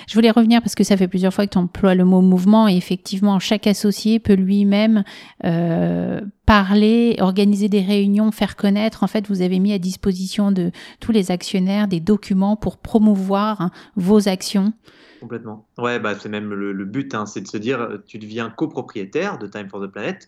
Je 0.08 0.14
voulais 0.14 0.30
revenir 0.30 0.60
parce 0.60 0.74
que 0.74 0.82
ça 0.82 0.96
fait 0.96 1.06
plusieurs 1.06 1.32
fois 1.32 1.46
que 1.46 1.52
tu 1.52 1.58
emploies 1.58 1.94
le 1.94 2.04
mot 2.04 2.20
mouvement 2.20 2.68
et 2.68 2.76
effectivement, 2.76 3.38
chaque 3.38 3.68
associé 3.68 4.18
peut 4.18 4.34
lui-même 4.34 5.04
euh, 5.44 6.20
parler, 6.44 7.16
organiser 7.20 7.68
des 7.68 7.82
réunions, 7.82 8.32
faire 8.32 8.56
connaître. 8.56 9.04
En 9.04 9.06
fait, 9.06 9.28
vous 9.28 9.42
avez 9.42 9.60
mis 9.60 9.72
à 9.72 9.78
disposition 9.78 10.50
de 10.50 10.72
tous 10.98 11.12
les 11.12 11.30
actionnaires 11.30 11.86
des 11.86 12.00
documents 12.00 12.56
pour 12.56 12.78
promouvoir 12.78 13.60
hein, 13.60 13.70
vos 13.94 14.28
actions. 14.28 14.72
Complètement. 15.20 15.66
Ouais, 15.78 15.98
bah, 15.98 16.14
c'est 16.18 16.28
même 16.28 16.52
le, 16.52 16.84
but, 16.84 17.14
hein, 17.14 17.26
c'est 17.26 17.40
de 17.40 17.48
se 17.48 17.56
dire, 17.56 18.00
tu 18.06 18.18
deviens 18.18 18.50
copropriétaire 18.50 19.38
de 19.38 19.46
Time 19.46 19.68
for 19.68 19.80
the 19.80 19.90
Planet 19.90 20.26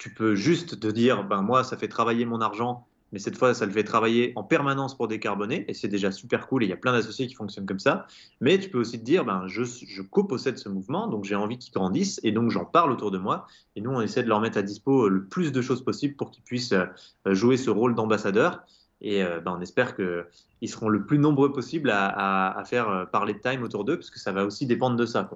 tu 0.00 0.08
peux 0.08 0.34
juste 0.34 0.80
te 0.80 0.86
dire, 0.86 1.24
ben 1.24 1.42
moi, 1.42 1.62
ça 1.62 1.76
fait 1.76 1.86
travailler 1.86 2.24
mon 2.24 2.40
argent, 2.40 2.86
mais 3.12 3.18
cette 3.18 3.36
fois, 3.36 3.52
ça 3.52 3.66
le 3.66 3.72
fait 3.72 3.84
travailler 3.84 4.32
en 4.34 4.42
permanence 4.42 4.96
pour 4.96 5.08
décarboner, 5.08 5.66
et 5.68 5.74
c'est 5.74 5.88
déjà 5.88 6.10
super 6.10 6.48
cool, 6.48 6.62
et 6.62 6.66
il 6.66 6.70
y 6.70 6.72
a 6.72 6.78
plein 6.78 6.92
d'associés 6.92 7.26
qui 7.26 7.34
fonctionnent 7.34 7.66
comme 7.66 7.78
ça. 7.78 8.06
Mais 8.40 8.58
tu 8.58 8.70
peux 8.70 8.78
aussi 8.78 8.98
te 8.98 9.04
dire, 9.04 9.26
ben, 9.26 9.46
je, 9.46 9.62
je 9.62 10.00
copossède 10.00 10.56
ce 10.56 10.70
mouvement, 10.70 11.06
donc 11.06 11.24
j'ai 11.24 11.34
envie 11.34 11.58
qu'il 11.58 11.74
grandisse, 11.74 12.18
et 12.22 12.32
donc 12.32 12.48
j'en 12.50 12.64
parle 12.64 12.92
autour 12.92 13.10
de 13.10 13.18
moi, 13.18 13.46
et 13.76 13.82
nous, 13.82 13.90
on 13.90 14.00
essaie 14.00 14.22
de 14.22 14.28
leur 14.28 14.40
mettre 14.40 14.56
à 14.56 14.62
dispo 14.62 15.10
le 15.10 15.26
plus 15.26 15.52
de 15.52 15.60
choses 15.60 15.84
possible 15.84 16.16
pour 16.16 16.30
qu'ils 16.30 16.44
puissent 16.44 16.72
euh, 16.72 16.86
jouer 17.26 17.58
ce 17.58 17.68
rôle 17.68 17.94
d'ambassadeur. 17.94 18.62
Et 19.02 19.22
euh, 19.22 19.40
ben, 19.40 19.54
on 19.58 19.60
espère 19.60 19.94
qu'ils 19.96 20.68
seront 20.68 20.88
le 20.88 21.04
plus 21.04 21.18
nombreux 21.18 21.52
possible 21.52 21.90
à, 21.90 22.62
faire 22.66 22.88
euh, 22.88 23.04
parler 23.06 23.34
de 23.34 23.38
Time 23.38 23.62
autour 23.62 23.84
d'eux, 23.84 23.96
parce 23.96 24.10
que 24.10 24.18
ça 24.18 24.32
va 24.32 24.44
aussi 24.44 24.66
dépendre 24.66 24.96
de 24.96 25.06
ça. 25.06 25.30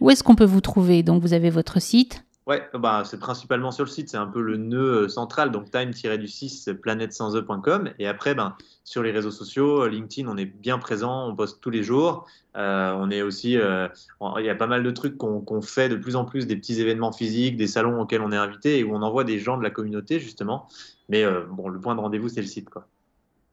Où 0.00 0.10
est-ce 0.10 0.22
qu'on 0.22 0.36
peut 0.36 0.44
vous 0.44 0.60
trouver? 0.60 1.02
Donc, 1.02 1.22
vous 1.22 1.32
avez 1.32 1.50
votre 1.50 1.80
site 1.80 2.24
Ouais, 2.46 2.68
bah, 2.74 3.04
c'est 3.04 3.20
principalement 3.20 3.70
sur 3.70 3.84
le 3.84 3.90
site, 3.90 4.08
c'est 4.08 4.16
un 4.16 4.26
peu 4.26 4.42
le 4.42 4.56
nœud 4.56 5.04
euh, 5.04 5.08
central, 5.08 5.52
donc 5.52 5.70
time-du-6 5.70 6.74
planète-sans-e.com. 6.74 7.90
Et 8.00 8.08
après, 8.08 8.34
ben, 8.34 8.56
sur 8.82 9.02
les 9.02 9.12
réseaux 9.12 9.30
sociaux, 9.30 9.84
euh, 9.84 9.88
LinkedIn, 9.88 10.28
on 10.28 10.36
est 10.36 10.46
bien 10.46 10.78
présent, 10.78 11.28
on 11.28 11.36
poste 11.36 11.60
tous 11.60 11.70
les 11.70 11.84
jours. 11.84 12.26
Euh, 12.56 12.92
on 12.98 13.10
est 13.10 13.22
aussi, 13.22 13.52
il 13.52 14.44
y 14.44 14.50
a 14.50 14.54
pas 14.54 14.66
mal 14.66 14.82
de 14.82 14.90
trucs 14.90 15.16
qu'on 15.16 15.62
fait 15.62 15.88
de 15.88 15.96
plus 15.96 16.16
en 16.16 16.24
plus, 16.24 16.46
des 16.46 16.56
petits 16.56 16.80
événements 16.80 17.12
physiques, 17.12 17.56
des 17.56 17.68
salons 17.68 18.00
auxquels 18.00 18.22
on 18.22 18.32
est 18.32 18.36
invité 18.36 18.80
et 18.80 18.84
où 18.84 18.94
on 18.94 19.02
envoie 19.02 19.24
des 19.24 19.38
gens 19.38 19.56
de 19.56 19.62
la 19.62 19.70
communauté, 19.70 20.18
justement. 20.18 20.66
Mais 21.08 21.24
bon, 21.50 21.68
le 21.68 21.80
point 21.80 21.94
de 21.94 22.00
rendez-vous, 22.00 22.28
c'est 22.28 22.40
le 22.40 22.46
site. 22.46 22.68
quoi. 22.68 22.86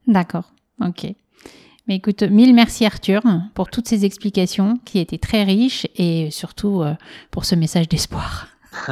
D'accord, 0.08 0.52
ok. 0.82 1.13
Mais 1.89 1.95
écoute, 1.95 2.21
mille 2.21 2.54
merci 2.54 2.86
Arthur 2.86 3.23
pour 3.56 3.71
toutes 3.71 3.88
ces 3.88 4.06
explications 4.06 4.78
qui 4.86 4.99
étaient 4.99 5.17
très 5.17 5.43
riches 5.43 5.88
et 5.95 6.30
surtout 6.30 6.84
euh, 6.84 6.93
pour 7.32 7.45
ce 7.45 7.56
message 7.56 7.89
d'espoir. 7.89 8.47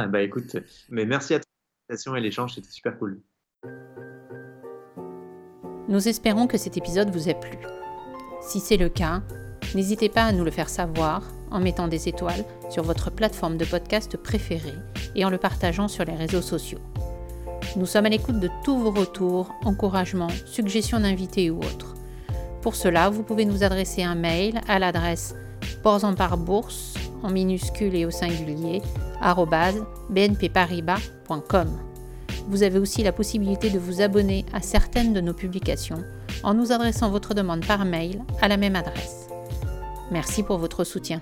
Bah 0.08 0.22
écoute, 0.22 0.56
mais 0.88 1.04
merci 1.04 1.34
à 1.34 1.40
toi 1.40 2.18
et 2.18 2.20
l'échange, 2.20 2.54
c'était 2.54 2.70
super 2.70 2.98
cool. 2.98 3.20
Nous 5.88 6.06
espérons 6.06 6.46
que 6.46 6.58
cet 6.58 6.76
épisode 6.76 7.10
vous 7.10 7.28
a 7.30 7.34
plu. 7.34 7.58
Si 8.42 8.60
c'est 8.60 8.76
le 8.76 8.90
cas, 8.90 9.22
n'hésitez 9.74 10.08
pas 10.08 10.24
à 10.24 10.32
nous 10.32 10.44
le 10.44 10.50
faire 10.50 10.68
savoir 10.68 11.22
en 11.50 11.60
mettant 11.60 11.88
des 11.88 12.08
étoiles 12.08 12.44
sur 12.70 12.82
votre 12.82 13.10
plateforme 13.10 13.56
de 13.56 13.64
podcast 13.64 14.16
préférée 14.18 14.74
et 15.14 15.24
en 15.24 15.30
le 15.30 15.38
partageant 15.38 15.88
sur 15.88 16.04
les 16.04 16.14
réseaux 16.14 16.42
sociaux. 16.42 16.80
Nous 17.76 17.86
sommes 17.86 18.06
à 18.06 18.10
l'écoute 18.10 18.40
de 18.40 18.50
tous 18.64 18.78
vos 18.78 18.90
retours, 18.90 19.54
encouragements, 19.64 20.28
suggestions 20.46 21.00
d'invités 21.00 21.50
ou 21.50 21.58
autres. 21.58 21.94
Pour 22.60 22.74
cela, 22.74 23.08
vous 23.08 23.22
pouvez 23.22 23.44
nous 23.44 23.62
adresser 23.62 24.02
un 24.02 24.14
mail 24.14 24.60
à 24.68 24.78
l'adresse 24.78 25.34
bourse 25.82 26.97
en 27.22 27.30
minuscule 27.30 27.94
et 27.94 28.06
au 28.06 28.10
singulier 28.10 28.82
bnpparibas.com. 30.10 31.68
Vous 32.48 32.62
avez 32.62 32.78
aussi 32.78 33.02
la 33.02 33.12
possibilité 33.12 33.70
de 33.70 33.78
vous 33.78 34.00
abonner 34.00 34.46
à 34.52 34.60
certaines 34.60 35.12
de 35.12 35.20
nos 35.20 35.34
publications 35.34 36.02
en 36.42 36.54
nous 36.54 36.72
adressant 36.72 37.10
votre 37.10 37.34
demande 37.34 37.66
par 37.66 37.84
mail 37.84 38.22
à 38.40 38.48
la 38.48 38.56
même 38.56 38.76
adresse. 38.76 39.28
Merci 40.10 40.42
pour 40.42 40.58
votre 40.58 40.84
soutien. 40.84 41.20